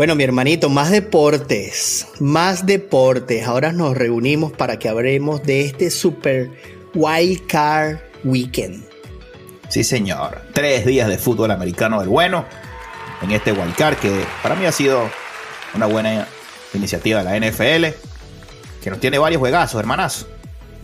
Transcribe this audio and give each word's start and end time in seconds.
Bueno, 0.00 0.14
mi 0.14 0.24
hermanito, 0.24 0.70
más 0.70 0.90
deportes, 0.90 2.06
más 2.20 2.64
deportes. 2.64 3.46
Ahora 3.46 3.70
nos 3.70 3.94
reunimos 3.94 4.50
para 4.50 4.78
que 4.78 4.88
hablemos 4.88 5.42
de 5.42 5.66
este 5.66 5.90
Super 5.90 6.50
Wild 6.94 7.46
Card 7.46 7.98
Weekend. 8.24 8.82
Sí, 9.68 9.84
señor. 9.84 10.40
Tres 10.54 10.86
días 10.86 11.06
de 11.06 11.18
fútbol 11.18 11.50
americano 11.50 12.00
del 12.00 12.08
bueno 12.08 12.46
en 13.20 13.30
este 13.32 13.52
Wild 13.52 13.76
Card 13.76 13.96
que 13.98 14.24
para 14.42 14.54
mí 14.54 14.64
ha 14.64 14.72
sido 14.72 15.02
una 15.74 15.84
buena 15.84 16.26
iniciativa 16.72 17.22
de 17.22 17.38
la 17.38 17.50
NFL 17.50 17.94
que 18.82 18.88
nos 18.88 19.00
tiene 19.00 19.18
varios 19.18 19.40
juegazos, 19.40 19.78
hermanas. 19.78 20.24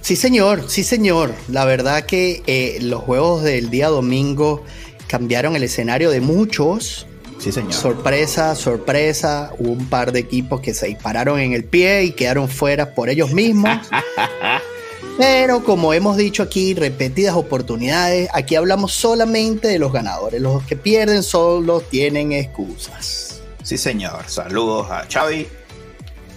Sí, 0.03 0.15
señor, 0.15 0.69
sí, 0.69 0.85
señor. 0.85 1.35
La 1.49 1.65
verdad 1.65 2.05
que 2.05 2.43
eh, 2.47 2.81
los 2.83 3.01
juegos 3.01 3.45
del 3.45 3.71
día 3.71 3.89
domingo 3.89 4.63
cambiaron 5.07 5.57
el 5.57 5.63
escenario 5.63 6.11
de 6.11 6.21
muchos 6.21 7.07
Sí, 7.39 7.53
señor. 7.53 7.73
Sorpresa, 7.73 8.55
sorpresa. 8.55 9.53
Hubo 9.59 9.73
un 9.73 9.89
par 9.89 10.13
de 10.13 10.21
equipos 10.21 10.61
que 10.61 10.75
se 10.75 10.87
dispararon 10.87 11.39
en 11.39 11.53
el 11.53 11.65
pie 11.65 12.05
y 12.05 12.13
quedaron 12.13 12.49
fuera 12.49 12.95
por 12.95 13.09
ellos 13.09 13.33
mismos. 13.33 13.79
Pero 15.19 15.65
como 15.65 15.95
hemos 15.95 16.17
dicho 16.17 16.43
aquí, 16.43 16.75
repetidas 16.75 17.35
oportunidades, 17.35 18.29
aquí 18.35 18.55
hablamos 18.55 18.93
solamente 18.93 19.69
de 19.69 19.79
los 19.79 19.93
ganadores. 19.93 20.41
Los 20.41 20.63
que 20.65 20.77
pierden 20.77 21.23
solo 21.23 21.81
tienen 21.81 22.33
excusas. 22.33 23.41
Sí, 23.63 23.79
señor. 23.79 24.25
Saludos 24.29 24.91
a 24.91 25.07
Xavi. 25.11 25.49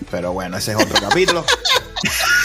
Pero 0.09 0.31
bueno, 0.33 0.57
ese 0.57 0.71
es 0.71 0.77
otro 0.77 0.97
capítulo. 1.01 1.45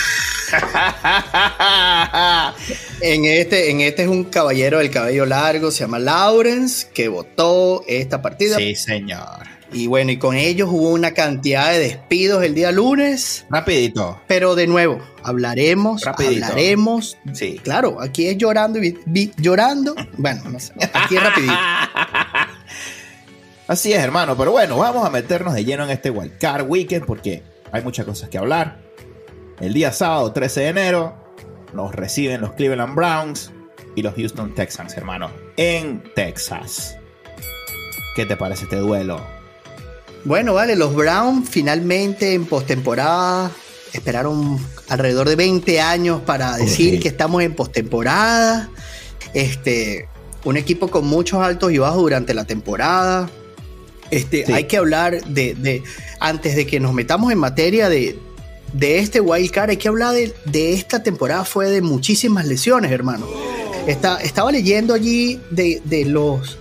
en, 3.00 3.24
este, 3.24 3.70
en 3.70 3.80
este 3.80 4.02
es 4.02 4.08
un 4.08 4.24
caballero 4.24 4.78
del 4.78 4.90
cabello 4.90 5.24
largo, 5.26 5.70
se 5.70 5.80
llama 5.80 5.98
Lawrence, 5.98 6.88
que 6.92 7.08
votó 7.08 7.84
esta 7.86 8.20
partida. 8.22 8.56
Sí, 8.56 8.74
señor. 8.74 9.54
Y 9.72 9.86
bueno, 9.88 10.12
y 10.12 10.18
con 10.18 10.36
ellos 10.36 10.68
hubo 10.70 10.90
una 10.90 11.14
cantidad 11.14 11.72
de 11.72 11.80
despidos 11.80 12.44
el 12.44 12.54
día 12.54 12.70
lunes. 12.70 13.44
Rapidito. 13.50 14.20
Pero 14.28 14.54
de 14.54 14.68
nuevo, 14.68 15.00
hablaremos, 15.22 16.06
hablaremos. 16.06 17.18
Sí. 17.32 17.58
Claro, 17.62 18.00
aquí 18.00 18.28
es 18.28 18.38
llorando 18.38 18.78
y 18.82 19.32
llorando. 19.36 19.96
Bueno, 20.16 20.42
no 20.48 20.60
sé, 20.60 20.72
aquí 20.92 21.16
es 21.16 21.22
rapidito. 21.22 21.54
Así 23.66 23.92
es, 23.92 23.98
hermano. 23.98 24.36
Pero 24.36 24.52
bueno, 24.52 24.76
vamos 24.76 25.04
a 25.04 25.10
meternos 25.10 25.54
de 25.54 25.64
lleno 25.64 25.82
en 25.84 25.90
este 25.90 26.10
Wildcard 26.10 26.68
Weekend 26.68 27.06
porque 27.06 27.42
hay 27.72 27.82
muchas 27.82 28.06
cosas 28.06 28.28
que 28.28 28.38
hablar. 28.38 28.83
El 29.60 29.72
día 29.72 29.92
sábado 29.92 30.32
13 30.32 30.60
de 30.60 30.68
enero 30.68 31.14
nos 31.72 31.94
reciben 31.94 32.40
los 32.40 32.52
Cleveland 32.54 32.94
Browns 32.94 33.52
y 33.94 34.02
los 34.02 34.14
Houston 34.14 34.52
Texans, 34.54 34.96
hermano, 34.96 35.30
en 35.56 36.02
Texas. 36.14 36.96
¿Qué 38.16 38.26
te 38.26 38.36
parece 38.36 38.64
este 38.64 38.76
duelo? 38.76 39.20
Bueno, 40.24 40.54
vale, 40.54 40.74
los 40.74 40.94
Browns 40.94 41.48
finalmente 41.48 42.34
en 42.34 42.46
postemporada 42.46 43.52
esperaron 43.92 44.58
alrededor 44.88 45.28
de 45.28 45.36
20 45.36 45.80
años 45.80 46.20
para 46.22 46.56
decir 46.56 47.00
que 47.00 47.08
estamos 47.08 47.42
en 47.42 47.54
postemporada. 47.54 48.70
Este, 49.34 50.08
un 50.44 50.56
equipo 50.56 50.88
con 50.88 51.06
muchos 51.06 51.40
altos 51.40 51.70
y 51.70 51.78
bajos 51.78 52.02
durante 52.02 52.34
la 52.34 52.44
temporada. 52.44 53.30
Este, 54.10 54.52
Hay 54.52 54.64
que 54.64 54.78
hablar 54.78 55.24
de, 55.24 55.54
de, 55.54 55.82
antes 56.18 56.56
de 56.56 56.66
que 56.66 56.80
nos 56.80 56.92
metamos 56.92 57.32
en 57.32 57.38
materia 57.38 57.88
de, 57.88 58.18
de 58.72 58.98
este 58.98 59.20
wild 59.20 59.50
card, 59.50 59.70
hay 59.70 59.76
que 59.76 59.88
hablar 59.88 60.14
de, 60.14 60.72
esta 60.72 61.02
temporada, 61.02 61.44
fue 61.44 61.70
de 61.70 61.80
muchísimas 61.80 62.46
lesiones, 62.46 62.90
hermano. 62.90 63.26
estaba 63.86 64.50
leyendo 64.50 64.94
allí 64.94 65.40
de, 65.50 66.04
los, 66.06 66.58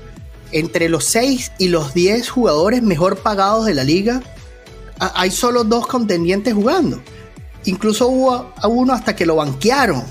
entre 0.51 0.89
los 0.89 1.05
6 1.05 1.53
y 1.57 1.69
los 1.69 1.93
10 1.93 2.29
jugadores 2.29 2.81
mejor 2.83 3.17
pagados 3.17 3.65
de 3.65 3.73
la 3.73 3.83
liga, 3.83 4.21
hay 4.99 5.31
solo 5.31 5.63
dos 5.63 5.87
contendientes 5.87 6.53
jugando. 6.53 7.01
Incluso 7.65 8.07
hubo 8.07 8.53
a 8.55 8.67
uno 8.67 8.93
hasta 8.93 9.15
que 9.15 9.25
lo 9.25 9.37
banquearon. 9.37 10.03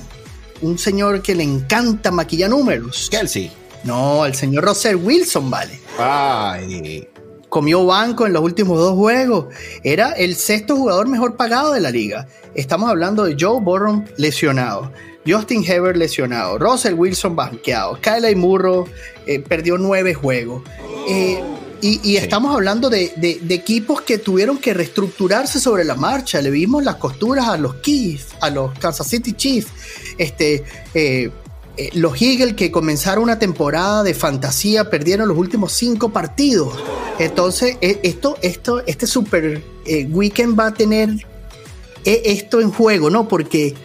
Un 0.63 0.79
señor 0.79 1.23
que 1.23 1.35
le 1.35 1.43
encanta 1.43 2.11
maquillar 2.11 2.51
números. 2.51 3.09
Kelsey. 3.11 3.51
No, 3.85 4.25
el 4.25 4.35
señor 4.35 4.65
Russell 4.65 4.97
Wilson, 4.97 5.51
vale. 5.51 5.81
Ay 5.99 7.09
comió 7.53 7.85
banco 7.85 8.27
en 8.27 8.33
los 8.33 8.43
últimos 8.43 8.79
dos 8.79 8.95
juegos. 8.95 9.55
Era 9.85 10.13
el 10.13 10.37
sexto 10.37 10.75
jugador 10.75 11.07
mejor 11.07 11.37
pagado 11.37 11.75
de 11.75 11.81
la 11.81 11.91
liga. 11.91 12.27
Estamos 12.55 12.89
hablando 12.89 13.25
de 13.25 13.37
Joe 13.39 13.61
Burrow 13.61 14.03
lesionado, 14.17 14.91
Justin 15.27 15.63
Herbert 15.63 15.99
lesionado, 15.99 16.57
Russell 16.59 16.95
Wilson 16.95 17.37
banqueado, 17.37 17.99
Kyle 18.01 18.35
Murro 18.37 18.87
eh, 19.27 19.39
perdió 19.39 19.77
nueve 19.77 20.15
juegos. 20.15 20.63
Eh, 21.11 21.43
y, 21.83 22.17
estamos 22.17 22.55
hablando 22.55 22.89
de, 22.89 23.13
equipos 23.51 24.01
que 24.01 24.17
tuvieron 24.17 24.57
que 24.57 24.73
reestructurarse 24.73 25.61
sobre 25.61 25.85
la 25.85 25.97
marcha. 25.97 26.41
Le 26.41 26.49
vimos 26.49 26.85
las 26.85 26.95
costuras 26.95 27.49
a 27.49 27.59
los 27.59 27.83
Chiefs, 27.83 28.29
a 28.41 28.49
los 28.49 28.73
Kansas 28.79 29.09
City 29.09 29.33
Chiefs. 29.35 29.69
Este, 30.17 30.65
eh, 30.95 31.31
eh, 31.77 31.91
los 31.95 32.21
Eagles 32.21 32.55
que 32.55 32.71
comenzaron 32.71 33.25
una 33.25 33.39
temporada 33.39 34.03
de 34.03 34.15
fantasía 34.15 34.91
perdieron 34.91 35.29
los 35.29 35.39
últimos 35.39 35.73
cinco 35.73 36.11
partidos. 36.11 36.75
Entonces, 37.19 37.77
eh, 37.81 38.01
esto, 38.03 38.37
esto, 38.43 38.83
este 38.87 39.07
super 39.07 39.63
eh, 39.87 40.07
weekend 40.11 40.59
va 40.59 40.69
a 40.69 40.75
tener 40.75 41.11
esto 42.05 42.61
en 42.61 42.73
juego, 42.73 43.11
¿no? 43.11 43.29
Porque 43.29 43.77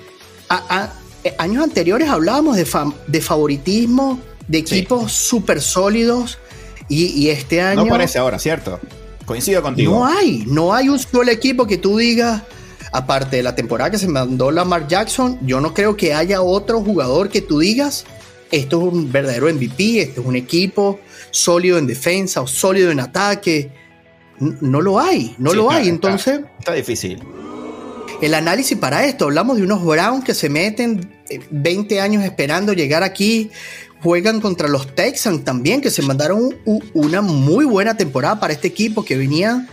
años 1.38 1.64
anteriores 1.64 2.10
hablábamos 2.10 2.58
de, 2.58 2.66
de 3.06 3.22
favoritismo, 3.22 4.20
de 4.48 4.58
equipos 4.58 5.12
súper 5.12 5.62
sólidos, 5.62 6.40
y, 6.90 7.30
este 7.30 7.62
año... 7.62 7.84
No 7.84 7.90
parece 7.90 8.18
ahora, 8.18 8.40
¿cierto? 8.40 8.80
Coincido 9.26 9.62
contigo. 9.62 9.94
No 9.94 10.08
hay, 10.08 10.46
no 10.48 10.74
hay 10.74 10.90
un 10.90 10.98
solo 10.98 11.30
equipo 11.30 11.68
que 11.68 11.78
tú 11.78 11.98
digas 11.98 12.42
aparte 12.92 13.38
de 13.38 13.44
la 13.44 13.56
temporada 13.56 13.92
que 13.92 13.98
se 13.98 14.08
mandó 14.08 14.52
Lamar 14.52 14.88
Jackson, 14.88 15.40
yo 15.42 15.62
no 15.62 15.74
creo 15.74 15.96
que 15.96 16.14
haya 16.14 16.42
otro 16.42 16.82
jugador 16.82 17.30
que 17.30 17.42
tú 17.42 17.60
digas, 17.60 18.06
esto 18.52 18.80
es 18.80 18.94
un 18.94 19.12
verdadero 19.12 19.52
MVP, 19.54 20.02
este 20.02 20.22
es 20.22 20.26
un 20.26 20.36
equipo 20.36 21.00
sólido 21.32 21.78
en 21.78 21.88
defensa 21.88 22.42
o 22.42 22.48
sólido 22.48 22.92
en 22.92 23.00
ataque. 23.00 23.72
No 24.40 24.82
lo 24.82 25.00
hay, 25.00 25.36
no 25.38 25.54
lo 25.54 25.72
hay. 25.72 25.90
Entonces. 25.90 26.42
Está, 26.60 26.74
difícil. 26.74 27.20
El 28.22 28.34
análisis 28.34 28.78
para 28.78 29.06
esto, 29.06 29.26
hablamos 29.26 29.58
de 29.58 29.64
unos 29.64 29.84
Browns 29.84 30.24
que 30.24 30.34
se 30.34 30.50
meten 30.50 31.12
20 31.52 31.96
eh, 31.96 32.02
años 32.02 32.24
esperando 32.24 32.74
llegar 32.74 33.04
aquí, 33.04 33.52
juegan 34.02 34.42
contra 34.42 34.68
los 34.68 34.96
Texans 34.96 35.44
también, 35.44 35.82
que 35.82 35.92
se 35.92 36.02
mandaron 36.02 36.56
una 36.94 37.22
muy 37.22 37.66
buena 37.66 37.98
temporada 37.98 38.40
para 38.40 38.54
este 38.54 38.68
equipo 38.68 39.04
que 39.04 39.18
venía 39.18 39.68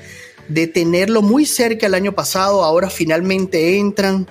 de 0.48 0.66
tenerlo 0.66 1.22
muy 1.22 1.46
cerca 1.46 1.86
el 1.86 1.94
año 1.94 2.12
pasado, 2.12 2.64
ahora 2.64 2.90
finalmente 2.90 3.78
entran. 3.78 4.28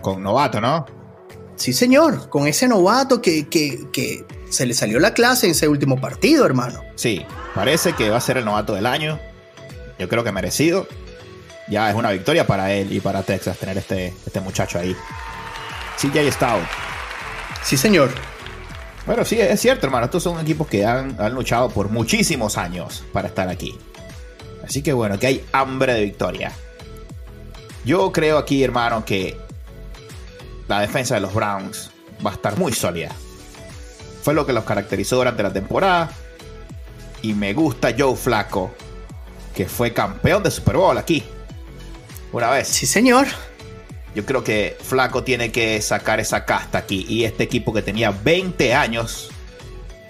Con 0.00 0.22
novato, 0.22 0.60
¿no? 0.60 0.86
Sí, 1.56 1.72
señor, 1.72 2.28
con 2.28 2.46
ese 2.46 2.68
novato 2.68 3.20
que, 3.22 4.24
se 4.50 4.66
le 4.66 4.74
salió 4.74 5.00
la 5.00 5.14
clase 5.14 5.46
en 5.46 5.52
ese 5.52 5.68
último 5.68 6.00
partido, 6.00 6.44
hermano. 6.44 6.82
Sí, 6.94 7.24
parece 7.54 7.94
que 7.94 8.10
va 8.10 8.18
a 8.18 8.20
ser 8.20 8.36
el 8.36 8.44
novato 8.44 8.74
del 8.74 8.86
año. 8.86 9.18
Yo 9.98 10.08
creo 10.08 10.22
que 10.22 10.32
merecido. 10.32 10.86
Ya 11.68 11.90
es 11.90 11.96
una 11.96 12.10
victoria 12.10 12.46
para 12.46 12.72
él 12.72 12.92
y 12.92 13.00
para 13.00 13.22
Texas 13.22 13.58
tener 13.58 13.76
este, 13.78 14.14
este 14.24 14.40
muchacho 14.40 14.78
ahí. 14.78 14.94
CJ 15.98 16.30
Stout. 16.30 16.62
Sí, 17.64 17.76
señor. 17.76 18.10
Bueno, 19.06 19.24
sí, 19.24 19.40
es 19.40 19.60
cierto, 19.60 19.86
hermano. 19.86 20.04
Estos 20.04 20.22
son 20.22 20.38
equipos 20.38 20.68
que 20.68 20.84
han, 20.84 21.16
han 21.18 21.34
luchado 21.34 21.70
por 21.70 21.88
muchísimos 21.88 22.56
años 22.58 23.02
para 23.12 23.28
estar 23.28 23.48
aquí. 23.48 23.76
Así 24.66 24.82
que 24.82 24.92
bueno, 24.92 25.18
que 25.18 25.28
hay 25.28 25.44
hambre 25.52 25.94
de 25.94 26.04
victoria. 26.04 26.52
Yo 27.84 28.10
creo 28.10 28.36
aquí, 28.36 28.64
hermano, 28.64 29.04
que 29.04 29.38
la 30.66 30.80
defensa 30.80 31.14
de 31.14 31.20
los 31.20 31.32
Browns 31.32 31.90
va 32.24 32.32
a 32.32 32.34
estar 32.34 32.58
muy 32.58 32.72
sólida. 32.72 33.12
Fue 34.22 34.34
lo 34.34 34.44
que 34.44 34.52
los 34.52 34.64
caracterizó 34.64 35.16
durante 35.16 35.44
la 35.44 35.52
temporada. 35.52 36.10
Y 37.22 37.34
me 37.34 37.54
gusta 37.54 37.94
Joe 37.96 38.16
Flaco, 38.16 38.72
que 39.54 39.66
fue 39.66 39.92
campeón 39.92 40.42
de 40.42 40.50
Super 40.50 40.76
Bowl 40.76 40.98
aquí. 40.98 41.22
Una 42.32 42.50
vez. 42.50 42.66
Sí, 42.66 42.86
señor. 42.86 43.26
Yo 44.16 44.26
creo 44.26 44.42
que 44.42 44.76
Flaco 44.82 45.22
tiene 45.22 45.52
que 45.52 45.80
sacar 45.80 46.18
esa 46.18 46.44
casta 46.44 46.78
aquí. 46.78 47.06
Y 47.08 47.24
este 47.24 47.44
equipo 47.44 47.72
que 47.72 47.82
tenía 47.82 48.10
20 48.10 48.74
años 48.74 49.30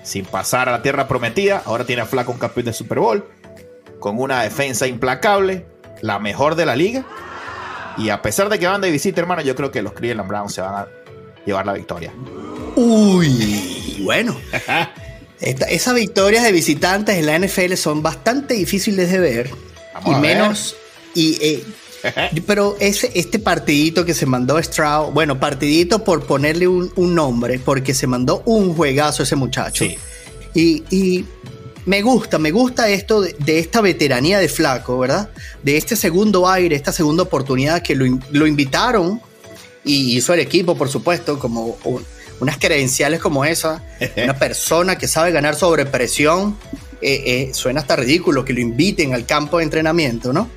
sin 0.03 0.25
pasar 0.25 0.69
a 0.69 0.73
la 0.73 0.83
tierra 0.83 1.09
prometida, 1.09 1.63
ahora 1.67 1.85
tiene 1.85 2.03
a 2.03 2.07
Flaco 2.07 2.33
un 2.33 2.39
campeón 2.39 2.67
de 2.67 2.73
Super 2.73 3.01
Bowl 3.01 3.36
con 3.99 4.19
una 4.19 4.43
defensa 4.43 4.87
implacable 4.87 5.67
la 6.03 6.19
mejor 6.19 6.55
de 6.55 6.67
la 6.67 6.77
liga. 6.77 7.05
Y 7.99 8.11
a 8.11 8.21
pesar 8.21 8.49
de 8.49 8.59
que 8.59 8.67
van 8.67 8.81
de 8.81 8.91
visita, 8.91 9.21
hermano, 9.21 9.43
yo 9.43 9.55
creo 9.55 9.71
que 9.71 9.83
los 9.83 9.93
Cleveland 9.93 10.29
Browns 10.29 10.53
se 10.55 10.61
van 10.61 10.75
a 10.75 10.89
llevar 11.45 11.65
la 11.65 11.73
victoria. 11.73 12.13
Uy, 12.75 14.03
bueno. 14.05 14.37
esas 15.41 15.95
victorias 15.95 16.45
de 16.45 16.53
visitantes 16.53 17.17
en 17.17 17.27
la 17.27 17.39
NFL 17.39 17.75
son 17.75 18.03
bastante 18.03 18.55
difíciles 18.55 19.11
de 19.11 19.19
ver. 19.19 19.51
y 20.05 20.11
menos. 20.17 20.77
Y, 21.15 21.39
eh, 21.41 21.65
pero 22.47 22.77
ese, 22.81 23.11
este 23.15 23.39
partidito 23.39 24.05
que 24.05 24.15
se 24.15 24.27
mandó 24.27 24.63
Stroud, 24.63 25.13
bueno, 25.13 25.39
partidito 25.39 26.05
por 26.05 26.27
ponerle 26.27 26.69
un, 26.69 26.93
nombre, 27.15 27.59
porque 27.59 27.95
se 27.95 28.07
mandó 28.07 28.43
un 28.45 28.75
juegazo 28.75 29.23
ese 29.23 29.37
muchacho. 29.37 29.85
Y, 30.55 31.25
me 31.87 32.03
gusta, 32.03 32.39
me 32.39 32.51
gusta 32.51 32.89
esto 32.89 33.23
de, 33.23 33.59
esta 33.59 33.81
veteranía 33.81 34.39
de 34.39 34.49
Flaco, 34.49 34.99
¿verdad? 34.99 35.31
De 35.63 35.77
este 35.77 35.95
segundo 35.95 36.49
aire, 36.49 36.75
esta 36.75 36.93
segunda 36.93 37.23
oportunidad 37.23 37.81
que 37.81 37.95
lo, 37.95 38.47
invitaron 38.47 39.21
y 39.85 40.17
hizo 40.17 40.35
el 40.35 40.41
equipo, 40.41 40.77
por 40.77 40.89
supuesto, 40.89 41.39
como 41.39 41.79
unas 42.41 42.59
credenciales 42.59 43.21
como 43.21 43.45
esa, 43.45 43.83
una 44.17 44.37
persona 44.37 44.99
que 44.99 45.07
sabe 45.07 45.31
ganar 45.31 45.55
sobre 45.55 45.87
presión. 45.87 46.59
Eh, 47.03 47.23
eh, 47.27 47.55
suena 47.55 47.81
hasta 47.81 47.95
ridículo 47.95 48.45
que 48.45 48.55
lo 48.55 48.61
inviten 48.61 49.15
al 49.15 49.27
campo 49.27 49.59
de 49.59 49.65
entrenamiento, 49.65 50.33
¿no? 50.33 50.49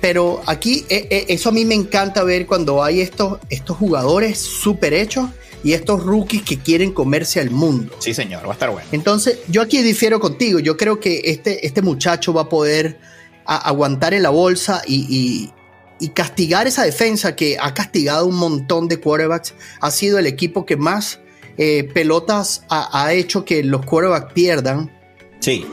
Pero 0.00 0.40
aquí 0.46 0.86
eh, 0.88 1.26
eso 1.28 1.48
a 1.48 1.52
mí 1.52 1.64
me 1.64 1.74
encanta 1.74 2.22
ver 2.22 2.46
cuando 2.46 2.82
hay 2.82 3.00
estos, 3.00 3.40
estos 3.50 3.76
jugadores 3.76 4.38
súper 4.38 4.94
hechos 4.94 5.28
y 5.64 5.72
estos 5.72 6.02
rookies 6.02 6.42
que 6.42 6.58
quieren 6.58 6.92
comerse 6.92 7.40
al 7.40 7.50
mundo. 7.50 7.94
Sí, 7.98 8.14
señor, 8.14 8.44
va 8.44 8.50
a 8.50 8.52
estar 8.52 8.70
bueno. 8.70 8.88
Entonces, 8.92 9.38
yo 9.48 9.62
aquí 9.62 9.82
difiero 9.82 10.18
contigo. 10.20 10.58
Yo 10.58 10.76
creo 10.76 10.98
que 10.98 11.20
este, 11.24 11.66
este 11.66 11.82
muchacho 11.82 12.32
va 12.32 12.42
a 12.42 12.48
poder 12.48 12.98
aguantar 13.44 14.14
en 14.14 14.22
la 14.22 14.30
bolsa 14.30 14.82
y, 14.86 15.50
castigar 16.14 16.66
esa 16.66 16.82
defensa 16.82 17.36
que 17.36 17.56
ha 17.60 17.74
castigado 17.74 18.26
un 18.26 18.34
montón 18.34 18.88
de 18.88 18.98
quarterbacks. 18.98 19.54
Ha 19.80 19.92
sido 19.92 20.18
el 20.18 20.26
equipo 20.26 20.66
que 20.66 20.76
más 20.76 21.20
eh, 21.58 21.88
pelotas 21.94 22.64
ha, 22.68 23.12
hecho 23.12 23.44
que 23.44 23.62
los 23.62 23.86
quarterbacks 23.86 24.32
pierdan. 24.32 24.90
Sí. 25.38 25.64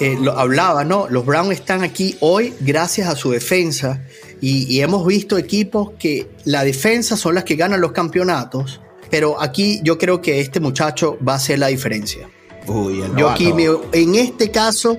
Eh, 0.00 0.16
lo 0.20 0.38
hablaba, 0.38 0.84
¿no? 0.84 1.08
Los 1.08 1.26
Browns 1.26 1.52
están 1.52 1.82
aquí 1.82 2.16
hoy 2.20 2.54
gracias 2.60 3.08
a 3.08 3.16
su 3.16 3.32
defensa. 3.32 4.04
y, 4.40 4.80
hemos 4.80 5.04
visto 5.04 5.36
equipos 5.36 5.90
que 5.98 6.28
la 6.44 6.62
defensa 6.62 7.16
son 7.16 7.34
las 7.34 7.42
que 7.42 7.56
ganan 7.56 7.80
los 7.80 7.90
campeonatos 7.90 8.80
pero 9.12 9.38
aquí 9.38 9.78
yo 9.82 9.98
creo 9.98 10.22
que 10.22 10.40
este 10.40 10.58
muchacho 10.58 11.18
va 11.22 11.34
a 11.34 11.36
hacer 11.36 11.58
la 11.58 11.66
diferencia. 11.66 12.30
Uy, 12.66 13.02
el 13.02 13.14
Yo 13.14 13.28
aquí, 13.28 13.52
en 13.92 14.14
este 14.14 14.50
caso, 14.50 14.96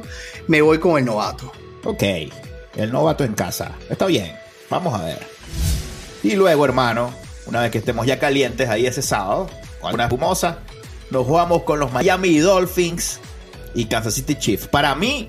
me 0.48 0.62
voy 0.62 0.78
con 0.78 1.00
el 1.00 1.06
novato. 1.06 1.52
Ok, 1.84 2.04
el 2.76 2.92
novato 2.92 3.24
en 3.24 3.34
casa. 3.34 3.72
Está 3.90 4.06
bien, 4.06 4.36
vamos 4.70 4.94
a 4.94 5.04
ver. 5.04 5.18
Y 6.22 6.36
luego, 6.36 6.64
hermano, 6.64 7.12
una 7.48 7.62
vez 7.62 7.72
que 7.72 7.80
estemos 7.80 8.06
ya 8.06 8.20
calientes 8.20 8.70
ahí 8.70 8.86
ese 8.86 9.02
sábado, 9.02 9.50
con 9.82 9.96
una 9.96 10.04
espumosa, 10.04 10.60
nos 11.10 11.26
jugamos 11.26 11.64
con 11.64 11.80
los 11.80 11.92
Miami 11.92 12.38
Dolphins 12.38 13.20
y 13.74 13.86
Kansas 13.86 14.14
City 14.14 14.36
Chiefs. 14.36 14.68
Para 14.68 14.94
mí, 14.94 15.28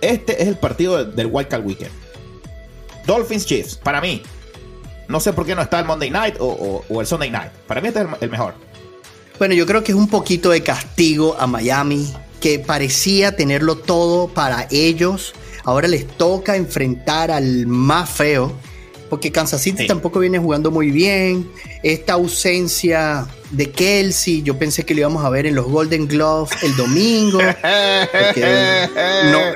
este 0.00 0.42
es 0.42 0.48
el 0.48 0.56
partido 0.56 1.04
del 1.04 1.28
Wild 1.30 1.46
Card 1.46 1.64
Weekend. 1.64 1.92
Dolphins 3.06 3.46
Chiefs, 3.46 3.76
para 3.76 4.00
mí. 4.00 4.20
No 5.08 5.20
sé 5.20 5.32
por 5.32 5.46
qué 5.46 5.54
no 5.54 5.62
está 5.62 5.80
el 5.80 5.86
Monday 5.86 6.10
Night 6.10 6.36
o, 6.40 6.84
el 7.00 7.06
Sunday 7.06 7.30
Night. 7.30 7.50
Para 7.66 7.80
mí 7.80 7.88
este 7.88 8.00
es 8.00 8.06
el, 8.20 8.30
mejor. 8.30 8.54
Bueno, 9.38 9.54
yo 9.54 9.66
creo 9.66 9.82
que 9.82 9.92
es 9.92 9.98
un 9.98 10.08
poquito 10.08 10.50
de 10.50 10.62
castigo 10.62 11.36
a 11.38 11.46
Miami, 11.46 12.12
que 12.40 12.58
parecía 12.58 13.36
tenerlo 13.36 13.76
todo 13.76 14.28
para 14.28 14.66
ellos. 14.70 15.34
Ahora 15.64 15.88
les 15.88 16.06
toca 16.06 16.56
enfrentar 16.56 17.30
al 17.30 17.66
más 17.66 18.10
feo 18.10 18.52
porque 19.08 19.30
Kansas 19.30 19.60
City 19.60 19.86
tampoco 19.86 20.20
viene 20.20 20.38
jugando 20.38 20.70
muy 20.70 20.90
bien. 20.90 21.50
Esta 21.82 22.14
ausencia 22.14 23.26
de 23.50 23.70
Kelsey, 23.70 24.42
yo 24.42 24.58
pensé 24.58 24.84
que 24.84 24.94
lo 24.94 25.00
íbamos 25.00 25.24
a 25.24 25.30
ver 25.30 25.46
en 25.46 25.54
los 25.54 25.66
Golden 25.66 26.08
Gloves 26.08 26.50
el 26.62 26.74
domingo. 26.76 27.38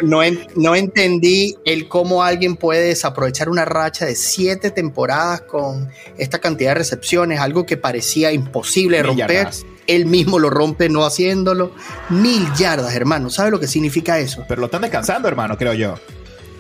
no, 0.02 0.22
no, 0.54 0.74
entendí 0.74 1.56
el 1.64 1.88
cómo 1.88 2.22
alguien 2.22 2.56
puede 2.56 2.88
desaprovechar 2.88 3.48
una 3.48 3.64
racha 3.64 4.06
de 4.06 4.14
siete 4.14 4.70
temporadas 4.70 5.42
con 5.42 5.88
esta 6.16 6.38
cantidad 6.38 6.70
de 6.70 6.74
recepciones, 6.76 7.40
algo 7.40 7.66
que 7.66 7.76
parecía 7.76 8.32
imposible 8.32 8.98
de 8.98 9.02
romper. 9.02 9.48
Él 9.86 10.04
mismo 10.04 10.38
lo 10.38 10.50
rompe 10.50 10.90
no 10.90 11.06
haciéndolo. 11.06 11.72
Mil 12.10 12.46
yardas, 12.54 12.94
hermano. 12.94 13.30
¿Sabe 13.30 13.50
lo 13.50 13.58
que 13.58 13.66
significa 13.66 14.18
eso? 14.18 14.44
Pero 14.46 14.60
lo 14.60 14.66
están 14.66 14.82
descansando, 14.82 15.28
hermano, 15.28 15.56
creo 15.56 15.72
yo. 15.72 15.94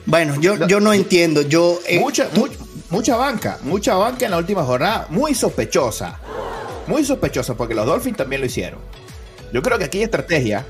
Bueno, 0.06 0.40
yo, 0.40 0.66
yo 0.66 0.80
no 0.80 0.94
entiendo. 0.94 1.42
Yo, 1.42 1.78
eh, 1.86 2.00
mucha, 2.00 2.30
mucha 2.34 2.56
banca, 2.90 3.58
mucha 3.62 3.94
banca 3.94 4.24
en 4.24 4.30
la 4.30 4.38
última 4.38 4.64
jornada, 4.64 5.06
muy 5.10 5.34
sospechosa. 5.34 6.18
Muy 6.86 7.04
sospechosa, 7.04 7.54
porque 7.54 7.74
los 7.74 7.86
Dolphins 7.86 8.16
también 8.16 8.40
lo 8.40 8.46
hicieron. 8.46 8.80
Yo 9.52 9.62
creo 9.62 9.78
que 9.78 9.84
aquí 9.84 9.98
hay 9.98 10.04
estrategia. 10.04 10.66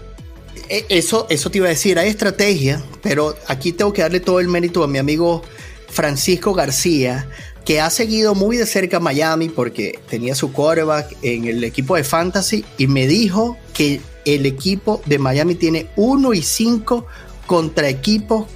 E, 0.68 0.84
eso, 0.88 1.26
eso 1.30 1.50
te 1.50 1.58
iba 1.58 1.66
a 1.66 1.70
decir, 1.70 1.98
hay 1.98 2.08
estrategia, 2.08 2.82
pero 3.02 3.36
aquí 3.46 3.72
tengo 3.72 3.92
que 3.92 4.02
darle 4.02 4.20
todo 4.20 4.40
el 4.40 4.48
mérito 4.48 4.82
a 4.82 4.88
mi 4.88 4.98
amigo 4.98 5.42
Francisco 5.88 6.54
García, 6.54 7.28
que 7.64 7.80
ha 7.80 7.90
seguido 7.90 8.34
muy 8.34 8.56
de 8.56 8.66
cerca 8.66 8.98
Miami 8.98 9.48
porque 9.48 9.98
tenía 10.08 10.34
su 10.34 10.52
quarterback 10.52 11.16
en 11.22 11.44
el 11.44 11.62
equipo 11.64 11.96
de 11.96 12.04
fantasy 12.04 12.64
y 12.78 12.86
me 12.86 13.06
dijo 13.06 13.56
que 13.74 14.00
el 14.24 14.46
equipo 14.46 15.00
de 15.06 15.18
Miami 15.18 15.54
tiene 15.54 15.88
1 15.96 16.34
y 16.34 16.42
5 16.42 17.06
contra 17.48 17.88
equipos 17.88 18.46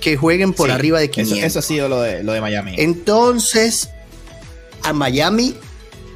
que 0.00 0.16
jueguen 0.16 0.54
por 0.54 0.70
arriba 0.70 0.98
de 0.98 1.10
500. 1.10 1.44
Eso, 1.44 1.58
ha 1.58 1.62
sido 1.62 1.88
lo 1.90 2.00
de, 2.00 2.22
lo 2.24 2.32
de 2.32 2.40
Miami. 2.40 2.74
Entonces, 2.78 3.90
a 4.82 4.94
Miami, 4.94 5.54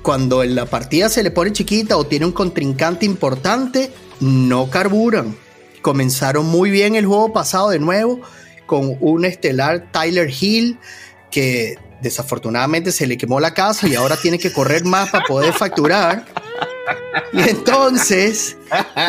cuando 0.01 0.43
en 0.43 0.55
la 0.55 0.65
partida 0.65 1.11
se 1.11 1.23
le 1.23 1.31
pone 1.31 1.53
chiquita 1.53 1.99
o 1.99 2.07
tiene 2.07 2.25
un 2.25 2.33
contrincante 2.33 3.05
importante, 3.05 3.93
no 4.21 4.71
carburan. 4.71 5.37
Comenzaron 5.83 6.47
muy 6.47 6.71
bien 6.71 6.97
el 6.97 7.05
juego 7.05 7.35
pasado 7.35 7.69
de 7.69 7.81
nuevo 7.81 8.23
con 8.65 8.97
un 9.01 9.27
estelar 9.27 9.93
Tyler 9.93 10.33
Hill 10.41 10.79
que 11.31 11.77
desafortunadamente 12.01 12.93
se 12.93 13.07
le 13.07 13.19
quemó 13.19 13.41
la 13.41 13.53
casa 13.53 13.87
y 13.87 13.95
ahora 13.95 14.17
tiene 14.17 14.39
que 14.39 14.51
correr 14.55 14.87
más 14.87 15.11
para 15.11 15.27
poder 15.27 15.53
facturar. 15.53 16.25
Y 17.35 17.43
entonces, 17.43 18.57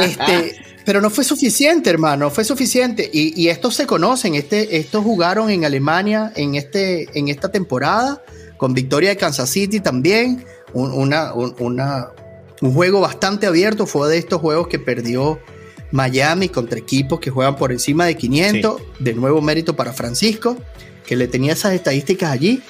este, 0.01 0.66
pero 0.87 1.01
no 1.01 1.09
fue 1.09 1.25
suficiente, 1.25 1.89
hermano, 1.89 2.29
fue 2.29 2.45
suficiente. 2.45 3.09
Y, 3.11 3.49
estos 3.49 3.75
se 3.75 3.85
conocen, 3.85 4.35
este, 4.35 4.77
estos 4.77 5.03
jugaron 5.03 5.49
en 5.49 5.65
Alemania 5.65 6.31
en, 6.33 6.55
este, 6.55 7.09
en 7.13 7.27
esta 7.27 7.51
temporada, 7.51 8.23
con 8.55 8.73
victoria 8.73 9.09
de 9.09 9.17
Kansas 9.17 9.49
City 9.49 9.81
también. 9.81 10.45
Un, 10.71 10.93
una, 10.93 11.33
un 11.33 12.73
juego 12.73 13.01
bastante 13.01 13.47
abierto, 13.47 13.85
fue 13.85 14.07
de 14.07 14.17
estos 14.17 14.39
juegos 14.39 14.69
que 14.69 14.79
perdió 14.79 15.41
Miami 15.91 16.47
contra 16.47 16.79
equipos 16.79 17.19
que 17.19 17.31
juegan 17.31 17.57
por 17.57 17.73
encima 17.73 18.05
de 18.05 18.15
500. 18.15 18.81
De 18.99 19.13
nuevo 19.13 19.41
mérito 19.41 19.75
para 19.75 19.91
Francisco, 19.91 20.55
que 21.05 21.17
le 21.17 21.27
tenía 21.27 21.51
esas 21.51 21.73
estadísticas 21.73 22.31
allí. 22.31 22.63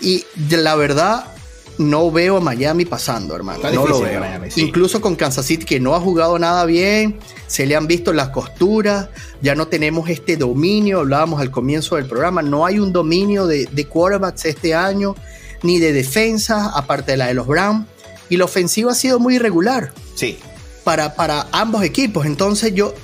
Y 0.00 0.24
de 0.34 0.56
la 0.56 0.74
verdad, 0.74 1.35
no 1.78 2.10
veo 2.10 2.38
a 2.38 2.40
Miami 2.40 2.84
pasando, 2.84 3.34
hermano. 3.34 3.70
no 3.70 3.86
lo 3.86 4.00
veo. 4.00 4.22
Incluso 4.56 5.00
con 5.00 5.16
Kansas 5.16 5.46
City, 5.46 5.64
que 5.64 5.80
no 5.80 5.94
ha 5.94 6.00
jugado 6.00 6.38
nada 6.38 6.64
bien, 6.64 7.18
se 7.46 7.66
le 7.66 7.76
han 7.76 7.86
visto 7.86 8.12
las 8.12 8.30
costuras, 8.30 9.08
ya 9.42 9.54
no 9.54 9.68
tenemos 9.68 10.08
este 10.08 10.36
dominio, 10.36 11.00
hablábamos 11.00 11.40
al 11.40 11.50
comienzo 11.50 11.96
del 11.96 12.06
programa, 12.06 12.42
no 12.42 12.66
hay 12.66 12.78
un 12.78 12.92
dominio 12.92 13.46
de, 13.46 13.86
quarterbacks 13.88 14.44
este 14.46 14.74
año, 14.74 15.14
ni 15.62 15.78
de 15.78 15.92
defensa, 15.92 16.70
aparte 16.74 17.12
de 17.12 17.18
la 17.18 17.26
de 17.26 17.34
los 17.34 17.46
Browns, 17.46 17.86
y 18.28 18.36
la 18.36 18.44
ofensiva 18.44 18.92
ha 18.92 18.94
sido 18.94 19.18
muy 19.18 19.36
irregular. 19.36 19.92
Sí. 20.14 20.38
Para, 20.84 21.14
para 21.14 21.48
ambos 21.52 21.82
equipos. 21.82 22.26
Entonces 22.26 22.74
yo, 22.74 22.94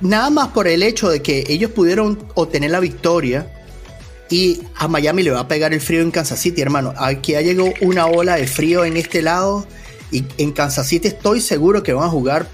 nada 0.00 0.30
más 0.30 0.48
por 0.48 0.68
el 0.68 0.82
hecho 0.82 1.08
de 1.10 1.22
que 1.22 1.44
ellos 1.48 1.70
pudieron 1.70 2.18
obtener 2.34 2.70
la 2.70 2.80
victoria, 2.80 3.50
y 4.30 4.62
a 4.76 4.86
Miami 4.86 5.24
le 5.24 5.32
va 5.32 5.40
a 5.40 5.48
pegar 5.48 5.74
el 5.74 5.80
frío 5.80 6.00
en 6.02 6.12
Kansas 6.12 6.38
City, 6.38 6.62
hermano. 6.62 6.94
Aquí 6.96 7.34
ha 7.34 7.42
llegado 7.42 7.70
una 7.80 8.06
ola 8.06 8.36
de 8.36 8.46
frío 8.46 8.84
en 8.84 8.96
este 8.96 9.22
lado. 9.22 9.66
Y 10.12 10.24
en 10.38 10.52
Kansas 10.52 10.86
City 10.86 11.08
estoy 11.08 11.40
seguro 11.40 11.82
que 11.82 11.92
van 11.92 12.04
a 12.04 12.08
jugar 12.08 12.46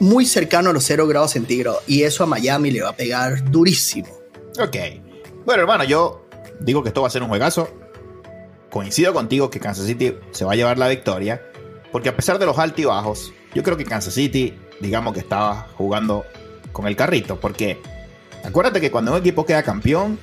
muy 0.00 0.26
cercano 0.26 0.70
a 0.70 0.72
los 0.74 0.84
0 0.84 1.06
grados 1.06 1.32
centígrados. 1.32 1.82
Y 1.86 2.02
eso 2.02 2.24
a 2.24 2.26
Miami 2.26 2.70
le 2.70 2.82
va 2.82 2.90
a 2.90 2.96
pegar 2.96 3.50
durísimo. 3.50 4.08
Ok. 4.60 4.76
Bueno, 5.46 5.62
hermano, 5.62 5.84
yo 5.84 6.26
digo 6.60 6.82
que 6.82 6.90
esto 6.90 7.00
va 7.00 7.08
a 7.08 7.10
ser 7.10 7.22
un 7.22 7.28
juegazo. 7.28 7.70
Coincido 8.70 9.14
contigo 9.14 9.48
que 9.48 9.60
Kansas 9.60 9.86
City 9.86 10.14
se 10.30 10.44
va 10.44 10.52
a 10.52 10.56
llevar 10.56 10.76
la 10.76 10.88
victoria. 10.88 11.40
Porque 11.90 12.10
a 12.10 12.16
pesar 12.16 12.38
de 12.38 12.44
los 12.44 12.58
altibajos, 12.58 13.32
yo 13.54 13.62
creo 13.62 13.78
que 13.78 13.84
Kansas 13.84 14.12
City, 14.12 14.52
digamos 14.78 15.14
que 15.14 15.20
estaba 15.20 15.68
jugando 15.78 16.26
con 16.72 16.86
el 16.86 16.96
carrito. 16.96 17.40
Porque 17.40 17.78
acuérdate 18.44 18.78
que 18.82 18.90
cuando 18.90 19.12
un 19.12 19.18
equipo 19.18 19.46
queda 19.46 19.62
campeón, 19.62 20.18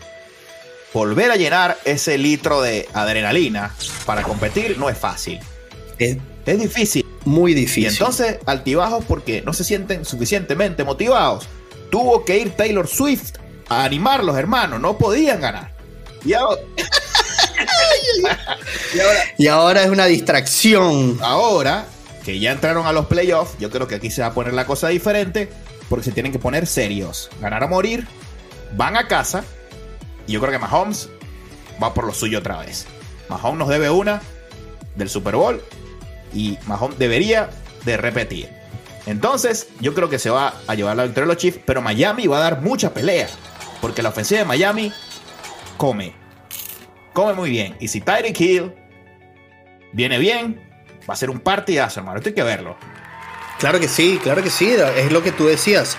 volver 0.93 1.31
a 1.31 1.35
llenar 1.35 1.77
ese 1.85 2.17
litro 2.17 2.61
de 2.61 2.87
adrenalina 2.93 3.73
para 4.05 4.23
competir 4.23 4.77
no 4.77 4.89
es 4.89 4.97
fácil. 4.97 5.39
Es, 5.97 6.17
difícil. 6.45 7.05
Muy 7.25 7.53
difícil. 7.53 7.83
Y 7.83 7.87
entonces, 7.87 8.39
altibajos 8.45 9.05
porque 9.05 9.41
no 9.43 9.53
se 9.53 9.63
sienten 9.63 10.05
suficientemente 10.05 10.83
motivados. 10.83 11.47
Tuvo 11.91 12.25
que 12.25 12.39
ir 12.39 12.51
Taylor 12.51 12.87
Swift 12.87 13.35
a 13.69 13.83
animarlos, 13.83 14.37
hermanos. 14.37 14.81
No 14.81 14.97
podían 14.97 15.41
ganar. 15.41 15.71
Y 16.23 16.33
ahora, 16.33 16.59
y 19.37 19.47
ahora, 19.47 19.83
es 19.83 19.89
una 19.89 20.05
distracción. 20.05 21.17
Ahora 21.21 21.85
que 22.23 22.39
ya 22.39 22.51
entraron 22.51 22.85
a 22.85 22.91
los 22.91 23.07
playoffs, 23.07 23.57
yo 23.59 23.69
creo 23.69 23.87
que 23.87 23.95
aquí 23.95 24.11
se 24.11 24.21
va 24.21 24.27
a 24.27 24.33
poner 24.33 24.53
la 24.53 24.65
cosa 24.65 24.89
diferente 24.89 25.49
porque 25.89 26.05
se 26.05 26.11
tienen 26.11 26.31
que 26.31 26.39
poner 26.39 26.67
serios. 26.67 27.29
Ganar 27.39 27.63
a 27.63 27.67
morir, 27.67 28.07
van 28.75 28.97
a 28.97 29.07
casa 29.07 29.43
y 30.27 30.33
yo 30.33 30.39
creo 30.39 30.51
que 30.51 30.59
Mahomes 30.59 31.09
va 31.81 31.93
por 31.93 32.05
lo 32.05 32.13
suyo 32.13 32.39
otra 32.39 32.57
vez. 32.59 32.87
Mahomes 33.29 33.59
nos 33.59 33.69
debe 33.69 33.89
una 33.89 34.21
del 34.95 35.09
Super 35.09 35.35
Bowl 35.35 35.61
y 36.33 36.57
Mahomes 36.67 36.97
debería 36.99 37.49
de 37.85 37.97
repetir. 37.97 38.49
Entonces, 39.05 39.69
yo 39.79 39.93
creo 39.93 40.09
que 40.09 40.19
se 40.19 40.29
va 40.29 40.53
a 40.67 40.75
llevar 40.75 40.95
la 40.95 41.03
victoria 41.03 41.27
de 41.27 41.33
los 41.33 41.41
Chiefs, 41.41 41.59
pero 41.65 41.81
Miami 41.81 42.27
va 42.27 42.37
a 42.37 42.41
dar 42.41 42.61
mucha 42.61 42.93
pelea, 42.93 43.27
porque 43.81 44.03
la 44.03 44.09
ofensiva 44.09 44.41
de 44.41 44.45
Miami 44.45 44.93
come. 45.77 46.13
Come 47.13 47.33
muy 47.33 47.49
bien. 47.49 47.75
Y 47.79 47.87
si 47.87 48.01
Tyreek 48.01 48.39
Hill 48.39 48.73
viene 49.91 50.19
bien, 50.19 50.61
va 51.09 51.15
a 51.15 51.17
ser 51.17 51.29
un 51.29 51.39
partidazo, 51.39 51.99
hermano. 51.99 52.19
Esto 52.19 52.29
hay 52.29 52.35
que 52.35 52.43
verlo. 52.43 52.77
Claro 53.59 53.79
que 53.79 53.87
sí, 53.87 54.19
claro 54.21 54.43
que 54.43 54.49
sí. 54.49 54.69
Es 54.95 55.11
lo 55.11 55.23
que 55.23 55.31
tú 55.31 55.47
decías. 55.47 55.97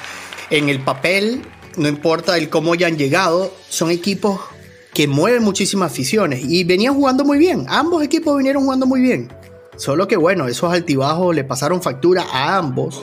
En 0.50 0.69
el 0.69 0.81
papel, 0.81 1.43
no 1.76 1.88
importa 1.88 2.37
el 2.37 2.49
cómo 2.49 2.73
hayan 2.73 2.97
llegado, 2.97 3.52
son 3.69 3.91
equipos 3.91 4.41
que 4.95 5.07
mueven 5.07 5.43
muchísimas 5.43 5.93
aficiones 5.93 6.43
y 6.45 6.64
venían 6.64 6.95
jugando 6.95 7.25
muy 7.25 7.38
bien. 7.38 7.67
Ambos 7.69 8.02
equipos 8.02 8.37
vinieron 8.37 8.64
jugando 8.64 8.87
muy 8.87 9.00
bien. 9.00 9.33
Solo 9.76 10.07
que 10.07 10.17
bueno, 10.17 10.49
esos 10.49 10.73
altibajos 10.73 11.35
le 11.35 11.45
pasaron 11.45 11.83
factura 11.83 12.25
a 12.31 12.57
ambos. 12.57 13.02